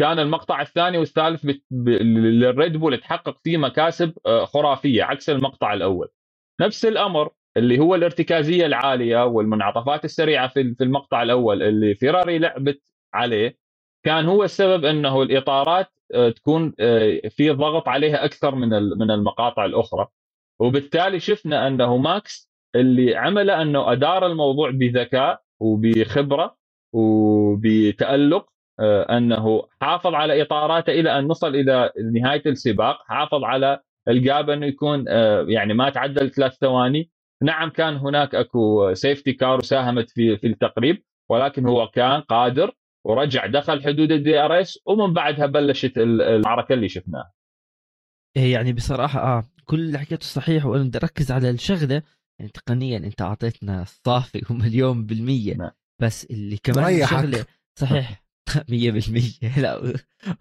[0.00, 6.08] كان المقطع الثاني والثالث للريد بول تحقق فيه مكاسب آه، خرافية عكس المقطع الأول.
[6.60, 12.82] نفس الأمر اللي هو الارتكازية العالية والمنعطفات السريعة في المقطع الأول اللي فيراري لعبت
[13.14, 13.58] عليه
[14.04, 19.64] كان هو السبب أنه الإطارات آه، تكون آه، في ضغط عليها أكثر من من المقاطع
[19.64, 20.06] الأخرى.
[20.60, 26.56] وبالتالي شفنا انه ماكس اللي عمله أنه أدار الموضوع بذكاء وبخبرة
[26.92, 28.46] وبتألق
[28.80, 34.50] آه، أنه حافظ على إطاراته إلى أن نصل إلى نهاية السباق حافظ على ال gap
[34.50, 35.04] أنه يكون
[35.48, 37.10] يعني ما تعدل ثلاث ثواني.
[37.42, 42.72] نعم كان هناك أكو safety car وساهمت في في التقريب ولكن هو كان قادر
[43.06, 47.32] ورجع دخل حدود ال DRS ومن بعدها بلشت المعركة اللي شفناها.
[48.36, 52.02] إيه، يعني بصراحة آه كل اللي حكيته صحيح وأنا بدي أركز على الشغلة
[52.38, 55.70] يعني تقنيا أنت أعطيتنا صافي ومليون بالمية نعم.
[56.02, 57.10] بس اللي كمان ريحك.
[57.20, 57.44] شغلة
[57.78, 58.24] صحيح
[58.70, 59.94] 100% لا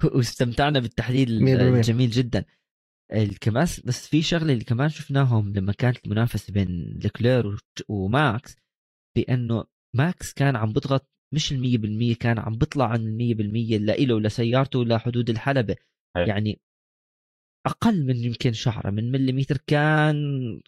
[0.03, 2.45] واستمتعنا بالتحليل الجميل جدا
[3.41, 7.57] كمان بس في شغلة اللي كمان شفناهم لما كانت المنافسة بين لكلير
[7.89, 8.55] وماكس
[9.17, 14.15] بأنه ماكس كان عم بضغط مش المية بالمية كان عم بيطلع عن المية بالمية لإله
[14.15, 15.75] ولسيارته لحدود الحلبة.
[16.17, 16.27] هي.
[16.27, 16.61] يعني
[17.67, 20.15] أقل من يمكن شعرة من مليمتر كان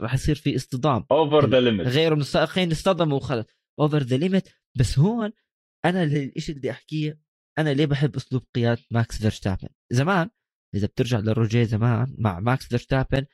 [0.01, 1.05] راح يصير في اصطدام.
[1.11, 3.45] over the limit غيره من السائقين اصطدموا وخلص.
[3.79, 5.31] over the limit بس هون
[5.85, 7.19] أنا الشيء اللي بدي أحكيه
[7.57, 10.29] أنا ليه بحب أسلوب قيادة ماكس فيرستابن؟ زمان
[10.75, 13.25] إذا بترجع لروجيه زمان مع ماكس فيرستابن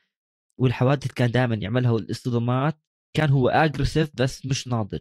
[0.60, 2.80] والحوادث كان دائما يعملها والإصطدامات
[3.16, 5.00] كان هو aggressive بس مش ناضج.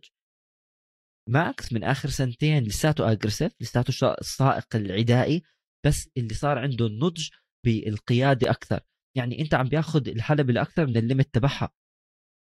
[1.30, 5.44] ماكس من آخر سنتين لساته aggressive لساته السائق العدائي
[5.86, 7.30] بس اللي صار عنده النضج
[7.66, 8.80] بالقيادة أكثر.
[9.18, 11.72] يعني أنت عم بياخذ الحلبة الاكثر من ال limit تبعها.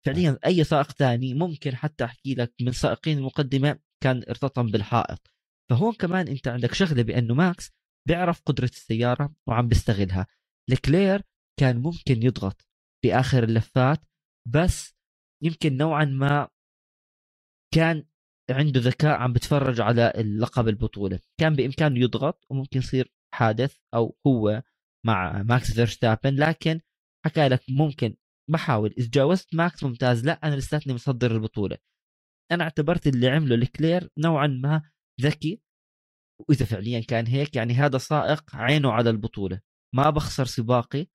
[0.07, 5.31] فعليا أي سائق ثاني ممكن حتى أحكي لك من سائقين المقدمة كان ارتطم بالحائط.
[5.71, 7.78] فهون كمان أنت عندك شغلة بأنه ماكس
[8.09, 10.27] بيعرف قدرة السيارة وعم بيستغلها.
[10.71, 11.23] لكلير
[11.61, 12.69] كان ممكن يضغط
[13.07, 14.01] آخر اللفات
[14.49, 14.95] بس
[15.45, 16.49] يمكن نوعا ما
[17.75, 18.05] كان
[18.51, 21.21] عنده ذكاء عم بتفرج على اللقب البطولة.
[21.41, 24.63] كان بإمكانه يضغط وممكن يصير حادث أو هو
[25.07, 26.81] مع ماكس فيرستابن لكن
[27.27, 28.17] حكى لك ممكن
[28.51, 31.77] بحاول اذا جاوزت ماكس ممتاز لا أنا لساتني متصدر البطولة.
[32.53, 34.83] أنا اعتبرت اللي عمله لكلير نوعا ما
[35.21, 35.63] ذكي
[36.49, 39.61] وإذا فعليا كان هيك يعني هذا سائق عينه على البطولة.
[39.95, 41.07] ما بخسر سباقي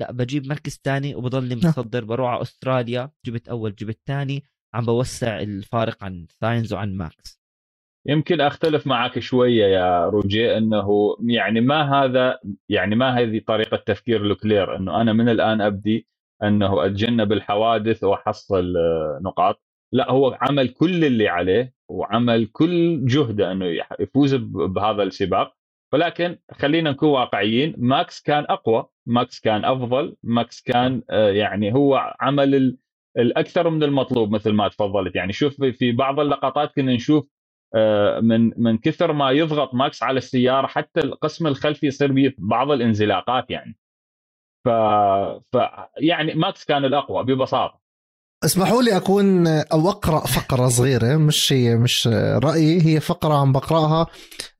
[0.00, 1.58] لا بجيب مركز ثاني وبضلني نعم.
[1.58, 7.40] متصدر بروح على أستراليا جبت أول جبت ثاني عم بوسع الفارق عن ساينز وعن ماكس.
[8.06, 14.22] يمكن أختلف معك شوية يا روجي إنه يعني ما هذا يعني ما هذه طريقة تفكير
[14.22, 16.08] لوكلير؟ إنه أنا من الآن أبدي
[16.42, 18.74] إنه أتجنب الحوادث وأحصل
[19.22, 19.62] نقاط.
[19.92, 23.66] لا هو عمل كل اللي عليه وعمل كل جهده أنه
[24.00, 25.54] يفوز بهذا السباق.
[25.92, 32.16] ولكن خلينا نكون واقعيين ماكس كان أقوى ماكس كان أفضل ماكس كان آه، يعني هو
[32.20, 32.78] عمل
[33.18, 35.16] الأكثر من المطلوب مثل ما تفضلت.
[35.16, 37.28] يعني شوف في بعض اللقطات كنا نشوف
[37.74, 42.70] آه، من من كثر ما يضغط ماكس على السيارة حتى القسم الخلفي يصير به بعض
[42.70, 43.78] الانزلاقات يعني.
[44.66, 44.70] ف...
[45.52, 45.58] ف
[45.98, 47.79] يعني ماكس كان الأقوى ببساطة.
[48.44, 52.06] اسمحوا لي أكون أو أقرأ فقرة صغيرة مش هي مش
[52.44, 54.06] رأيي هي فقرة عم بقرأها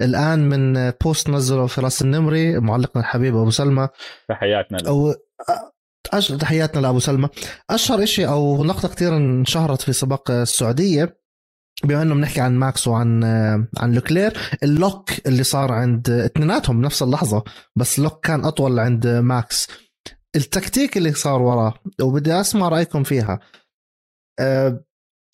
[0.00, 3.88] الآن من post نزله فراس النمري معلقنا الحبيب أبو سلمى.
[4.28, 5.14] تحياتنا له.
[6.12, 6.28] أش...
[6.28, 7.28] تحياتنا لأبو سلمى.
[7.70, 11.20] أشهر شيء أو نقطة كثير انشهرت في سباق السعودية
[11.84, 13.24] بما إنه بنحكي عن ماكس وعن
[13.78, 17.44] عن لوكلير ال lock اللي صار عند اثنيناتهم بنفس اللحظة
[17.76, 19.68] بس lock كان أطول عند ماكس.
[20.36, 23.40] التكتيك اللي صار وراه وبدي أسمع رأيكم فيها.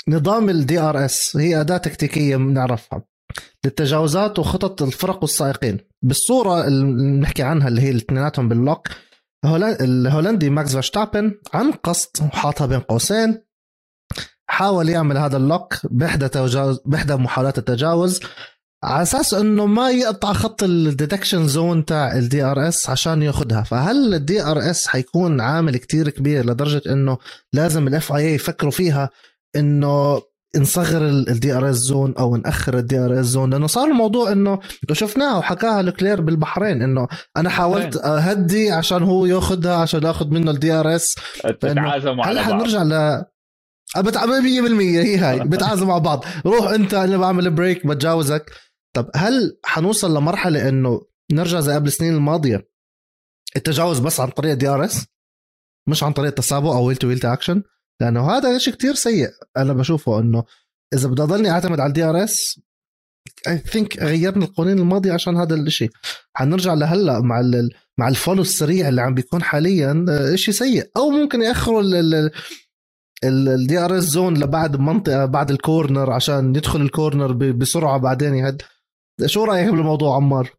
[0.08, 3.02] نظام ال DRS هي أداة تكتيكية بنعرفها
[3.64, 5.78] للتجاوزات وخطط الفرق والسائقين.
[6.02, 8.88] بالصورة اللي بنحكي عنها اللي هي الاثنيناتهم بال lock
[9.80, 13.42] الهولندي ماكس فيرستابن عن قصد وحاطها بين قوسين
[14.50, 18.20] حاول يعمل هذا ال lock بإحدى تجاوز بإحدى محاولات التجاوز
[18.84, 24.14] على أساس إنه ما يقطع خط ال detection zone تاع ال DRS عشان ياخذها فهل
[24.14, 27.18] ال DRS حيكون عامل كتير كبير لدرجة إنه
[27.52, 29.10] لازم ال FIA يفكروا فيها
[29.56, 30.22] إنه
[30.56, 34.58] نصغر ال DRS zone أو نأخر ال DRS zone لأنه صار الموضوع إنه
[34.92, 40.72] شفناها وحكاها لوكلير بالبحرين إنه أنا حاولت أهدي عشان هو ياخذها عشان اخذ منه ال
[40.72, 41.14] DRS
[42.28, 43.24] هلا حنرجع ل
[44.40, 45.40] 100% هي هاي.
[45.40, 46.24] بتعازوا مع بعض.
[46.46, 48.50] روح أنت أنا بعمل brake بتجاوزك.
[48.96, 52.68] طب هل حنوصل لمرحلة إنه نرجع زي قبل السنين الماضية؟
[53.56, 55.06] التجاوز بس عن طريق DRS
[55.88, 57.62] مش عن طريق التسابق أو wheel to wheel action؟
[58.00, 60.44] لأنه هذا شيء كتير سيء أنا بشوفه إنه
[60.94, 62.60] إذا بدي أضلني أعتمد على ال DRS
[63.48, 65.90] I think غيرنا القوانين الماضية عشان هذا الشيء
[66.34, 67.42] حنرجع لهلأ مع
[67.98, 70.90] مع ال follow السريع اللي عم بيكون حاليا آه، شيء سيء.
[70.96, 71.82] أو ممكن يأخروا
[73.24, 78.62] ال DRS zone لبعد منطقة بعد ال corner عشان يدخل ال corner بسرعة بعدين يهد.
[79.26, 80.50] شو رأيك بالموضوع عمار؟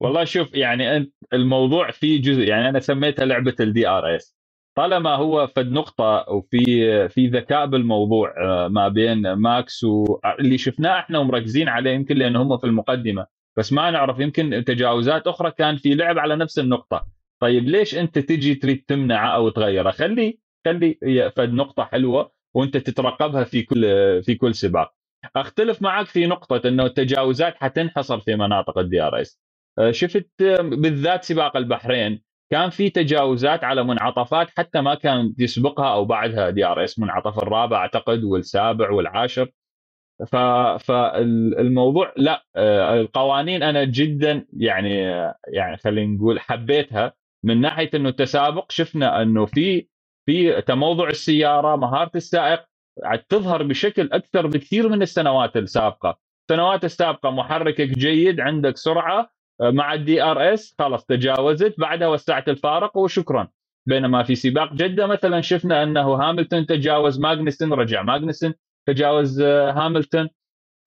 [0.00, 4.36] والله شوف يعني الموضوع فيه جزء يعني أنا سميتها لعبة ال DRS
[4.76, 11.18] طالما هو فد نقطة وفي في ذكاء بالموضوع آه، ما بين ماكس واللي شفناه إحنا
[11.18, 13.26] ومركزين عليه يمكن لأن هم في المقدمة.
[13.56, 17.06] بس ما نعرف يمكن تجاوزات أخرى كان في لعب على نفس النقطة.
[17.40, 20.98] طيب ليش أنت تجي تريد تمنعه أو تغيره؟ خلي خلي
[21.36, 23.82] فد نقطة حلوة وأنت تترقبها في كل
[24.22, 24.94] في كل سباق.
[25.36, 29.40] أختلف معك في نقطة إنه التجاوزات حتنحصر في مناطق ال DRS
[29.78, 36.04] آه، شفت بالذات سباق البحرين كان في تجاوزات على منعطفات حتى ما كان يسبقها أو
[36.04, 39.48] بعدها DRS منعطف الرابع أعتقد والسابع والعاشر.
[40.26, 40.36] ف
[40.86, 44.94] فالموضوع لا آه، القوانين أنا جدا يعني
[45.48, 47.12] يعني خلينا نقول حبيتها
[47.44, 49.88] من ناحية إنه التسابق شفنا إنه في
[50.26, 52.64] في تموضع السيارة مهارة السائق
[53.28, 56.18] تظهر بشكل أكثر بكثير من السنوات السابقة.
[56.50, 59.30] السنوات السابقة محركك جيد عندك سرعة
[59.62, 63.48] مع ال DRS خلاص تجاوزت بعدها وسعت الفارق وشكرا.
[63.88, 68.54] بينما في سباق جدة مثلا شفنا أنه هاملتون تجاوز ماجنسن رجع ماجنسن
[68.88, 70.28] تجاوز آه، هاملتون.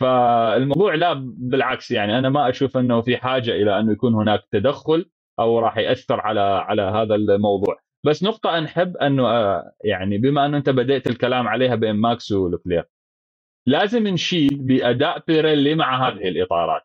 [0.01, 5.11] فالموضوع لا بالعكس يعني أنا ما أشوف أنه في حاجة إلى انه يكون هناك تدخل
[5.39, 7.77] أو راح يأثر على على هذا الموضوع.
[8.05, 12.85] بس نقطة نحب أنه آه، يعني بما أنه أنت بدأت الكلام عليها بين ماكس ولوكلير
[13.67, 16.81] لازم نشيد بأداء بيريلي مع هذه الإطارات.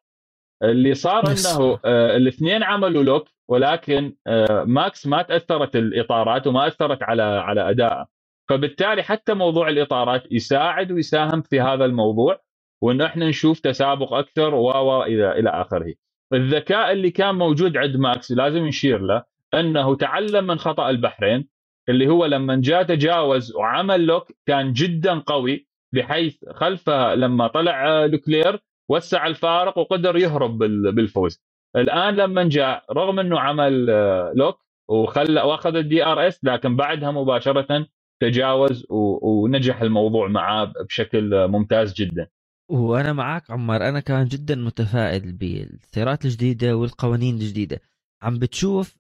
[0.63, 7.03] اللي صار إنه آه الاثنين عملوا lock ولكن آه ماكس ما تأثرت الإطارات وما أثرت
[7.03, 8.07] على على أدائه.
[8.49, 12.41] فبالتالي حتى موضوع الإطارات يساعد ويساهم في هذا الموضوع
[12.83, 15.95] وانه إحنا نشوف تسابق أكثر و إلى إلى آخره.
[16.33, 19.25] الذكاء اللي كان موجود عند ماكس لازم نشير له.
[19.55, 21.49] أنه تعلم من خطأ البحرين
[21.89, 28.59] اللي هو لما جاء تجاوز وعمل lock كان جدا قوي بحيث خلفه لما طلع لوكلير
[28.91, 30.59] وسع الفارق وقدر يهرب
[30.95, 31.43] بالفوز.
[31.77, 34.59] الآن لما جاء رغم إنه عمل آه، lock
[34.89, 37.87] وخلى وأخذ ال DRS لكن بعدها مباشرة
[38.23, 42.27] تجاوز ونجح الموضوع معاه بشكل ممتاز جدا.
[42.71, 47.81] وأنا معك عمار أنا كان جدا متفائل بالسيارات الجديدة والقوانين الجديدة.
[48.23, 49.00] عم بتشوف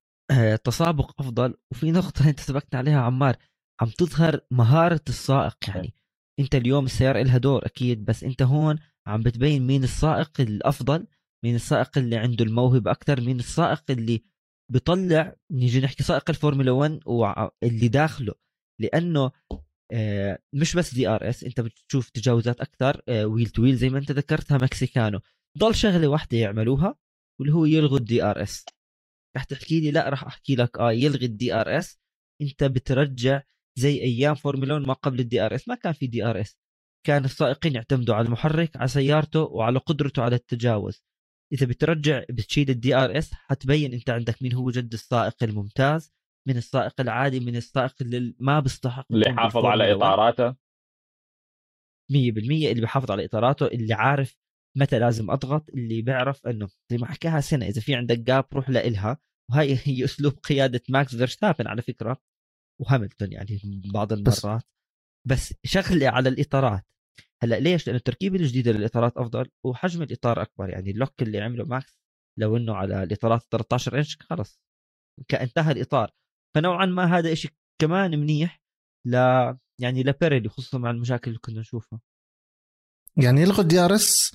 [0.64, 1.54] تسابق أفضل.
[1.72, 3.36] وفي نقطة أنت سبقت عليها عمار
[3.80, 5.56] عم تظهر مهارة السائق.
[5.68, 5.94] يعني
[6.40, 11.06] أنت اليوم السيارة لها دور أكيد بس أنت هون عم بتبين مين السائق الأفضل
[11.44, 14.22] مين السائق اللي عنده الموهبة أكثر مين السائق اللي
[14.72, 15.36] بيطلع.
[15.52, 18.34] نيجي نحكي سائق الفورمولا 1 واللي داخله.
[18.80, 19.30] لأنه
[19.92, 24.58] آه، مش بس DRS أنت بتشوف تجاوزات أكثر wheel to wheel زي ما أنت ذكرتها
[24.58, 25.20] مكسيكانو.
[25.58, 26.94] ضل شغلة واحدة يعملوها
[27.40, 28.64] واللي هو يلغوا ال DRS.
[29.36, 30.78] رح تحكي لي؟ لا رح أحكي لك.
[30.78, 32.00] آه يلغي ال DRS
[32.42, 33.42] أنت بترجع
[33.78, 36.58] زي أيام فورمولا 1 ما قبل ال DRS ما كان في DRS
[37.06, 41.04] كان السائقين يعتمدوا على المحرك على سيارته وعلى قدرته على التجاوز.
[41.52, 46.12] إذا بترجع بتشيل ال DRS حتبين أنت عندك مين هو جد السائق الممتاز
[46.48, 50.56] من السائق العادي من السائق اللي ما بيستحق اللي حافظ على إطاراته.
[52.10, 52.16] 100%
[52.70, 54.38] اللي بيحافظ على إطاراته اللي عارف
[54.76, 58.70] متى لازم أضغط اللي بيعرف إنه زي ما حكاها سنة إذا في عندك gap روح
[58.70, 59.18] لإلها.
[59.50, 62.20] وهي هي أسلوب قيادة ماكس فيرستابن على فكرة
[62.80, 63.60] وهاملتون يعني
[63.94, 64.62] بعض المرات.
[65.26, 66.84] بس, بس شغله على الإطارات.
[67.42, 70.70] هلأ ليش؟ لأنه التركيبة الجديدة للإطارات أفضل وحجم الإطار أكبر.
[70.70, 72.00] يعني ال lock اللي عمله ماكس
[72.38, 74.60] لو إنه على الإطارات 13 إنش خلص
[75.34, 76.10] انتهى الإطار.
[76.54, 77.48] فنوعا ما هذا إشي
[77.80, 78.62] كمان منيح
[79.06, 79.14] ل
[79.80, 82.00] يعني لبيريلي خصوصا مع المشاكل اللي كنا نشوفها.
[83.16, 84.32] يعني يلغوا ال DRS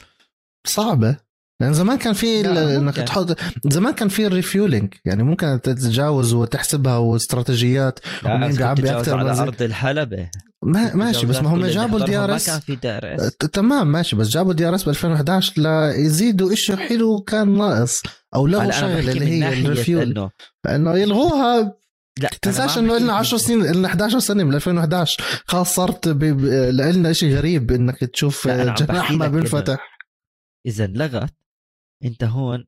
[0.65, 1.25] صعبة.
[1.61, 2.41] لأن زمان كان في
[2.77, 3.37] إنك تحط
[3.69, 9.61] زمان كان في ال refueling يعني ممكن تتجاوز وتحسبها واستراتيجيات ومين بيعبي أكثر على أرض
[9.61, 10.29] الحلبة.
[10.63, 12.49] ما ماشي بس ما هم جابوا ال DRS.
[12.49, 13.31] ما كان في DRS.
[13.53, 18.01] تمام ماشي بس جابوا ال DRS ب 2011 ليزيدوا شيء حلو كان ناقص.
[18.35, 20.29] أو لغوا شغلة اللي هي ال refuel
[20.69, 21.75] انه يلغوها.
[22.21, 27.35] لا تنساش إنه لنا 10 سنين لنا 11 سنة من 2011 خلاص صارت لنا شيء
[27.35, 29.94] غريب إنك تشوف جناح ما بينفتح.
[30.65, 31.35] إذا لغيت
[32.05, 32.65] أنت هون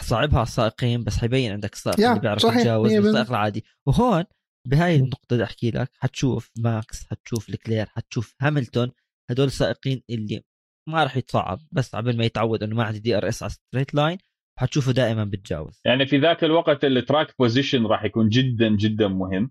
[0.00, 3.64] صعبها على السائقين بس حيبين عندك السائق اللي بيعرف يتجاوز والسائق العادي.
[3.86, 4.24] وهون
[4.66, 8.90] بهاي النقطة اللي أحكي لك حتشوف ماكس حتشوف لكلير حتشوف هاملتون
[9.30, 10.42] هدول السائقين اللي
[10.88, 14.18] ما راح يتصعب بس قبل ما يتعود إنه ما عندي DRS على straight line
[14.58, 15.80] حتشوفه دائما بتجاوز.
[15.84, 19.50] يعني في ذاك الوقت ال track position راح يكون جدا جدا مهم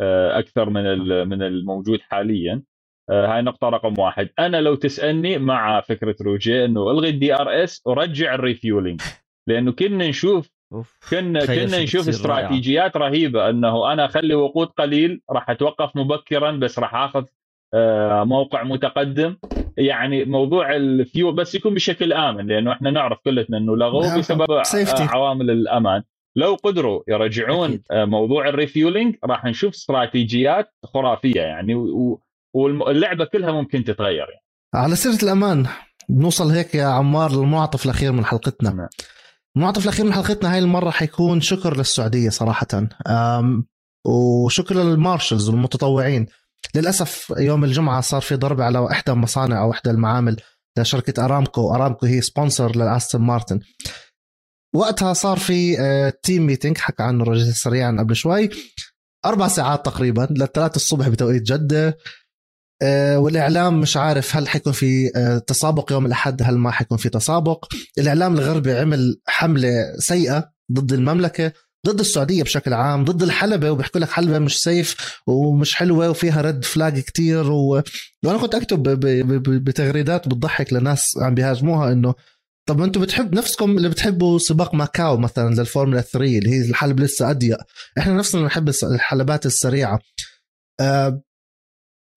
[0.00, 0.82] آه، أكثر من
[1.28, 2.62] من الموجود حاليا.
[3.10, 8.34] هاي نقطة رقم واحد أنا لو تسألني مع فكرة روجي إنه ألغي ال DRS ورجع
[8.34, 9.00] ال refueling
[9.48, 10.50] لأنه كنا نشوف
[11.10, 13.08] كنا كنا نشوف استراتيجيات رائعة.
[13.10, 17.24] رهيبة إنه أنا أخلي وقود قليل راح أتوقف مبكرا بس راح آخذ
[17.74, 19.36] آه، موقع متقدم
[19.76, 24.18] يعني موضوع الفيو بس يكون بشكل آمن لأنه إحنا نعرف كلنا إنه لغوه نعم.
[24.18, 25.02] بسبب safety.
[25.02, 26.02] عوامل الأمان
[26.36, 27.82] لو قدروا يرجعون أكيد.
[27.90, 31.74] آه، موضوع ال refueling راح نشوف استراتيجيات خرافية يعني
[32.54, 34.44] واللعبه كلها ممكن تتغير يعني.
[34.74, 35.66] على سيرة الأمان
[36.08, 38.70] بنوصل هيك يا عمار للمنعطف الأخير من حلقتنا.
[38.70, 38.88] نعم.
[39.56, 42.66] المنعطف الأخير من حلقتنا هاي المرة حيكون شكر للسعودية صراحة.
[44.06, 46.26] وشكر لل marshals والمتطوعين.
[46.74, 50.36] للأسف يوم الجمعة صار في ضرب على إحدى المصانع أو إحدى المعامل
[50.78, 51.74] لشركة أرامكو.
[51.74, 53.60] أرامكو هي sponsor لأستون مارتن.
[54.74, 55.76] وقتها صار في
[56.22, 58.50] team meeting حكى عنه رجاء سريعا قبل شوي.
[59.24, 61.88] أربع ساعات تقريبا للثلاث الصبح بتوقيت جدة.
[61.88, 61.96] آه،
[63.16, 67.64] والإعلام مش عارف هل حيكون في آه، تسابق يوم الأحد هل ما حيكون في تسابق.
[67.98, 71.52] الإعلام الغربي عمل حملة سيئة ضد المملكة
[71.86, 76.64] ضد السعودية بشكل عام ضد الحلبة وبيحكوا لك حلبة مش safe ومش حلوة وفيها red
[76.64, 77.52] flag كتير.
[77.52, 77.82] و...
[78.24, 79.06] وأنا كنت أكتب ب...
[79.06, 79.64] ب...
[79.64, 82.14] بتغريدات بتضحك لناس عم بيهاجموها إنه
[82.68, 87.30] طب أنتم بتحب نفسكم اللي بتحبوا سباق ماكاو مثلا للفورمولا 3 اللي هي الحلبة لسه
[87.30, 87.58] أضيق.
[87.98, 89.98] إحنا نفسنا بنحب الحلبات السريعة.
[90.80, 91.22] أه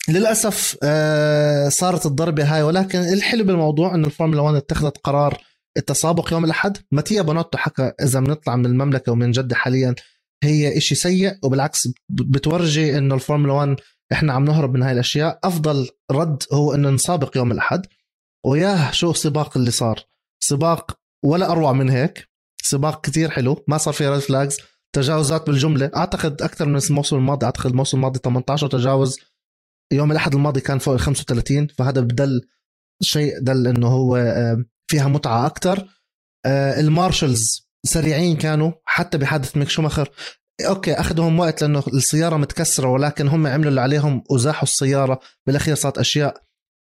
[0.10, 5.38] للأسف أه صارت الضربة هاي ولكن الحلو بالموضوع إنه الفورمولا 1 اتخذت قرار
[5.78, 6.78] التسابق يوم الأحد.
[6.92, 9.96] ماتيا بونوتو حكى إذا بنطلع من المملكة ومن جدة حاليا
[10.44, 13.76] هي إشي سيء وبالعكس بتورجي إنه الفورمولا 1
[14.12, 15.40] إحنا عم نهرب من هاي الأشياء.
[15.44, 17.86] أفضل رد هو إنه نسابق يوم الأحد.
[18.46, 20.00] وياه شو السباق اللي صار.
[20.40, 22.28] سباق ولا أروع من هيك.
[22.64, 23.64] سباق كتير حلو.
[23.68, 24.58] ما صار فيه red flags
[24.94, 25.92] تجاوزات بالجملة.
[25.96, 29.20] أعتقد أكثر من الموسم الماضي أعتقد الموسم الماضي 18 تجاوز
[29.96, 32.42] يوم الأحد الماضي كان فوق ال 35 فهذا بدل
[33.02, 34.18] شيء دل إنه هو
[34.88, 35.88] فيها متعة أكثر
[36.46, 40.10] آه، ال marshals سريعين كانوا حتى بحادث ميك شوماخر.
[40.68, 45.20] okay أخذهم وقت لأنه السيارة متكسرة ولكن هم عملوا اللي عليهم وزاحوا السيارة.
[45.48, 46.44] بالأخير صارت أشياء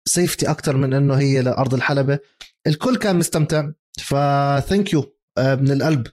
[0.08, 2.20] safety أكثر من إنه هي لأرض الحلبة.
[2.68, 3.72] الكل كان مستمتع.
[4.00, 6.08] ف thank you آه، من القلب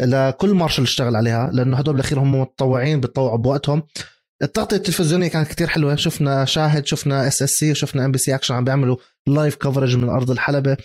[0.00, 3.82] لكل مارشل اشتغل عليها لأنه هدول بالأخير هم متطوعين بيتطوعوا بوقتهم.
[4.42, 5.96] التغطية التلفزيونية كانت كتير حلوة.
[5.96, 8.96] شفنا شاهد شفنا SSC وشفنا MBC Action عم بيعملوا
[9.28, 10.76] live coverage من أرض الحلبة.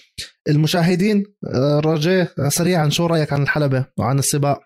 [0.50, 4.62] المشاهدين آه، رجاء سريعا شو رأيك عن الحلبة وعن السباق؟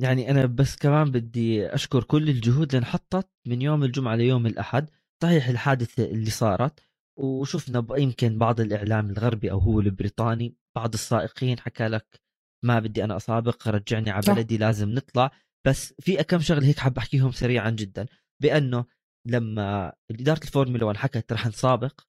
[0.00, 4.90] يعني أنا بس كمان بدي أشكر كل الجهود اللي انحطت من يوم الجمعة ليوم الأحد.
[5.22, 6.80] صحيح الحادثة اللي صارت
[7.18, 12.20] وشفنا يمكن بعض الإعلام الغربي أو هو البريطاني بعض السائقين حكى لك
[12.64, 15.30] ما بدي أنا أسابق رجعني على بلدي لازم نطلع.
[15.68, 18.06] بس في كم شغلة هيك حاب أحكيهم سريعا جدا.
[18.42, 18.84] بأنه
[19.26, 22.00] لما إدارة الفورمولا 1 حكت رح نسابق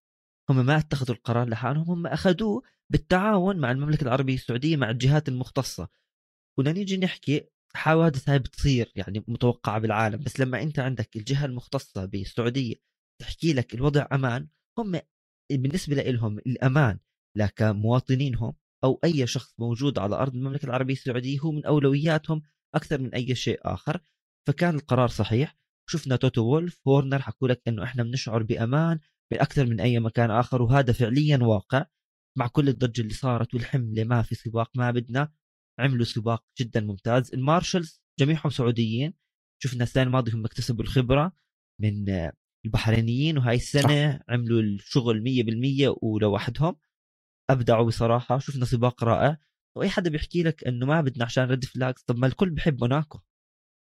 [0.50, 5.88] هم ما اتخذوا القرار لحالهم هم أخذوه بالتعاون مع المملكة العربية السعودية مع الجهات المختصة.
[6.58, 12.76] ونيجي نحكي حوادث هاي بتصير يعني متوقعة بالعالم بس لما أنت عندك الجهة المختصة بالسعودية
[13.22, 14.48] تحكي لك الوضع أمان
[14.78, 15.02] هم
[15.52, 17.00] بالنسبة لهم الأمان
[17.38, 18.54] لك مواطنينهم
[18.84, 22.42] أو أي شخص موجود على أرض المملكة العربية السعودية هو من أولوياتهم
[22.76, 24.02] أكثر من أي شيء آخر.
[24.48, 25.58] فكان القرار صحيح.
[25.90, 29.00] شفنا توتو وولف هورنر حكوا لك إنه إحنا بنشعر بأمان
[29.32, 31.86] بأكثر من أي مكان آخر وهذا فعليا واقع.
[32.38, 35.32] مع كل الضجه اللي صارت والحملة ما في سباق ما بدنا.
[35.80, 37.34] عملوا سباق جدا ممتاز.
[37.34, 39.14] ال marshals جميعهم سعوديين.
[39.64, 41.32] شفنا السنة الماضيه هم اكتسبوا الخبرة
[41.82, 42.06] من
[42.66, 46.76] البحرينيين وهاي السنة عملوا الشغل 100% ولوحدهم.
[47.50, 48.40] أبدعوا بصراحة.
[48.40, 49.38] شفنا سباق رائع.
[49.78, 53.20] وأي حدا بيحكي لك إنه ما بدنا عشان red flags طب ما الكل بحب موناكو.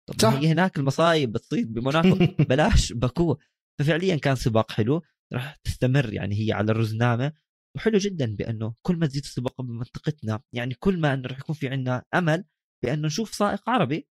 [0.08, 0.32] طب صح.
[0.32, 2.18] هي هناك المصايب بتصير بموناكو.
[2.50, 3.36] بلاش باكو
[3.78, 7.32] ففعليا كان سباق حلو راح تستمر يعني هي على الرزنامة.
[7.76, 11.68] وحلو جدا بأنه كل ما تزيد السباق بمنطقتنا يعني كل ما إنه راح يكون في
[11.68, 12.44] عندنا أمل
[12.82, 14.08] بأنه نشوف سائق عربي.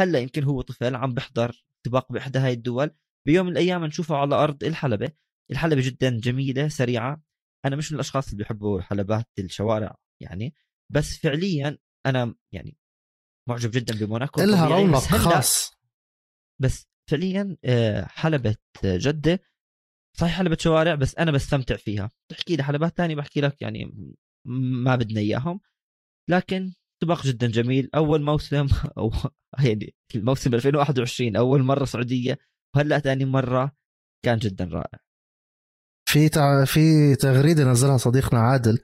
[0.00, 2.90] هلأ يمكن هو طفل عم بيحضر سباق بإحدى هاي الدول.
[3.26, 5.12] بيوم من الأيام نشوفه على أرض الحلبة.
[5.50, 7.22] الحلبة جدا جميلة سريعة.
[7.64, 10.54] أنا مش من الأشخاص اللي بيحبوا حلبات الشوارع يعني.
[10.90, 12.76] بس فعليا أنا يعني
[13.48, 15.72] معجب جدا بموناكو لها طبيعي، رونق خاص.
[16.60, 19.40] بس فعليا آه، حلبة جدة.
[20.18, 22.10] صحيح حلبة شوارع بس أنا بستمتع فيها.
[22.30, 23.92] تحكي لي حلبات تانية بحكي لك يعني
[24.84, 25.60] ما بدنا إياهم.
[26.30, 26.72] لكن
[27.02, 27.90] سباق جدا جميل.
[27.94, 28.66] أول موسم
[28.98, 29.12] أو
[29.64, 32.38] يعني الموسم 2021 أول مرة سعودية
[32.76, 33.76] وهلأ ثاني مرة
[34.24, 34.98] كان جدا رائع.
[36.08, 36.64] في تع...
[36.64, 38.78] في تغريدة نزلها صديقنا عادل.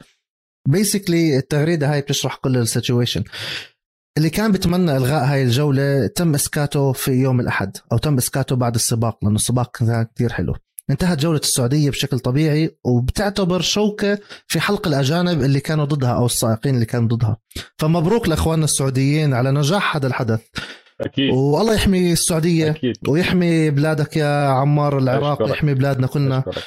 [0.68, 3.24] basically التغريدة هاي بتشرح كل ال situation
[4.18, 8.74] اللي كان بيتمنى إلغاء هاي الجولة تم اسكاته في يوم الأحد أو تم اسكاته بعد
[8.74, 10.54] السباق لأنه السباق كان كثير حلو.
[10.90, 16.74] انتهت جولة السعودية بشكل طبيعي وبتعتبر شوكة في حلق الأجانب اللي كانوا ضدها أو السائقين
[16.74, 17.36] اللي كانوا ضدها.
[17.78, 20.40] فمبروك لأخواننا السعوديين على نجاح هذا الحدث.
[21.00, 21.32] أكيد.
[21.32, 22.96] والله يحمي السعودية أكيد.
[23.08, 25.50] ويحمي بلادك يا عمار العراق أشكرك.
[25.50, 26.38] ويحمي بلادنا كلنا.
[26.38, 26.64] أشكرك.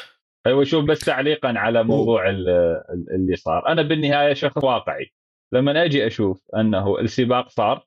[0.50, 2.50] أيوه شوف بس تعليقا على موضوع ال-
[2.90, 3.68] ال- اللي صار.
[3.68, 5.12] أنا بالنهاية شخص واقعي.
[5.54, 7.86] لما أجي أشوف أنه السباق صار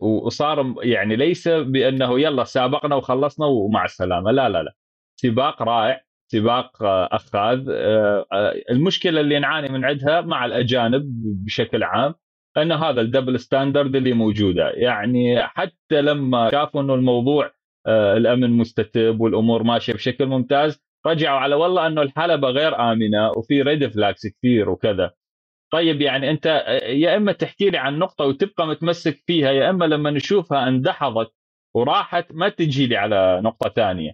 [0.00, 4.74] وصار يعني ليس بأنه يلا سابقنا وخلصنا ومع السلامة لا لا لا.
[5.20, 6.00] سباق رائع
[6.32, 11.02] سباق آه، أخاذ آه، آه، المشكلة اللي نعاني من عندها مع الأجانب
[11.44, 12.14] بشكل عام
[12.56, 14.70] أن هذا ال double standard اللي موجودة.
[14.70, 17.50] يعني حتى لما شافوا إنه الموضوع
[17.88, 23.88] الأمن مستتب والأمور ماشية بشكل ممتاز رجعوا على والله إنه الحلبة غير آمنة وفي red
[23.92, 25.10] flags كثير وكذا.
[25.72, 26.46] طيب يعني أنت
[26.86, 31.32] يا إما تحكي لي عن نقطة وتبقى متمسك فيها يا إما لما نشوفها اندحضت
[31.76, 34.12] وراحت ما تجي لي على نقطة ثانية.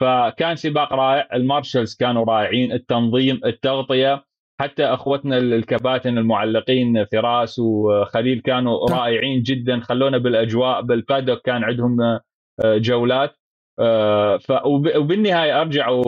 [0.00, 4.24] فكان سباق رائع المارشلز كانوا رائعين التنظيم التغطية
[4.60, 12.20] حتى أخوتنا الكباتن المعلقين فراس وخليل كانوا رائعين جدا خلونا بالأجواء بالبادوك كان عندهم آه،
[12.78, 13.36] جولات.
[14.38, 16.02] ف وب- وبالنهاية أرجع و-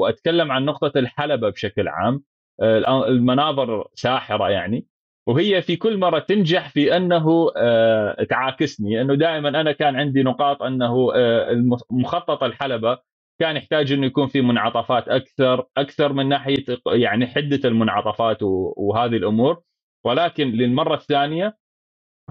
[0.00, 2.22] وأتكلم عن نقطة الحلبة بشكل عام.
[2.62, 4.86] آه، المناظر ساحرة يعني.
[5.28, 10.62] وهي في كل مرة تنجح في أنه آه، تعاكسني انه دائما أنا كان عندي نقاط
[10.62, 12.98] أنه آه، مخطط الحلبة
[13.40, 18.38] كان يحتاج إنه يكون في منعطفات أكثر أكثر من ناحية يعني حدة المنعطفات
[18.76, 19.62] وهذه الأمور.
[20.06, 21.58] ولكن للمرة الثانية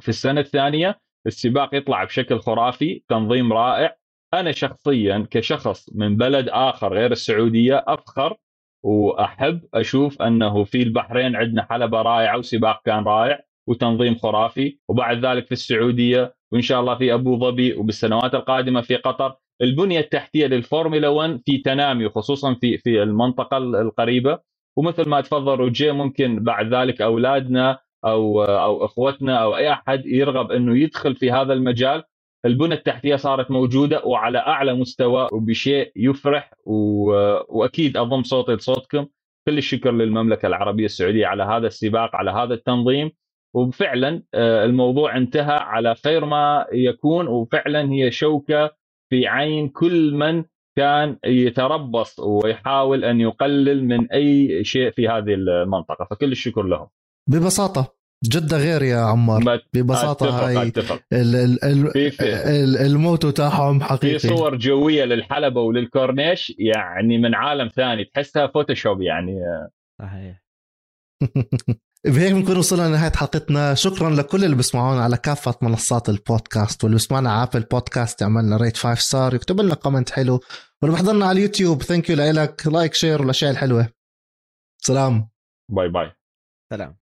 [0.01, 3.95] في السنة الثانية السباق يطلع بشكل خرافي تنظيم رائع.
[4.33, 8.37] أنا شخصيا كشخص من بلد آخر غير السعودية أفخر
[8.83, 15.45] وأحب أشوف أنه في البحرين عندنا حلبة رائعة وسباق كان رائع وتنظيم خرافي وبعد ذلك
[15.45, 19.35] في السعودية وإن شاء الله في أبو ظبي وبالسنوات القادمة في قطر.
[19.61, 24.39] البنية التحتية للفورمولا 1 في تنامي خصوصا في في المنطقة القريبة.
[24.77, 30.51] ومثل ما تفضل روجيه ممكن بعد ذلك أولادنا أو أو إخوتنا أو أي أحد يرغب
[30.51, 32.03] إنه يدخل في هذا المجال.
[32.45, 36.73] البنى التحتية صارت موجودة وعلى أعلى مستوى وبشيء يفرح و...
[37.49, 39.05] وأكيد أضم صوتي لصوتكم.
[39.47, 43.11] كل الشكر للمملكة العربية السعودية على هذا السباق على هذا التنظيم.
[43.55, 47.27] وفعلا آه، الموضوع انتهى على خير ما يكون.
[47.27, 48.71] وفعلا هي شوكة
[49.09, 50.43] في عين كل من
[50.77, 56.07] كان يتربص ويحاول أن يقلل من أي شيء في هذه المنطقة.
[56.11, 56.87] فكل الشكر لهم.
[57.29, 61.01] ببساطة جدة غير يا عمار ما- ببساطة هاي أتفق.
[61.13, 62.23] ال- ال- ال- في في.
[62.33, 64.19] ال- ال motto تاعهم في حقيقي.
[64.19, 69.35] صور جوية للحلبة وللكورنيش يعني من عالم ثاني تحسها فوتوشوب يعني.
[70.01, 70.41] صحيح.
[72.05, 73.73] بهيك بنكون وصلنا لنهاية حلقتنا.
[73.73, 76.83] شكرا لكل اللي بيسمعونا على كافة منصات البودكاست.
[76.83, 80.39] واللي بيسمعنا على Apple Podcast يعمل لنا rate 5 star يكتب لنا comment حلو.
[80.81, 83.87] واللي بحضرنا على اليوتيوب thank you لك like share والأشياء الحلوة.
[84.83, 85.29] سلام.
[85.71, 86.11] bye bye
[86.73, 87.00] سلام.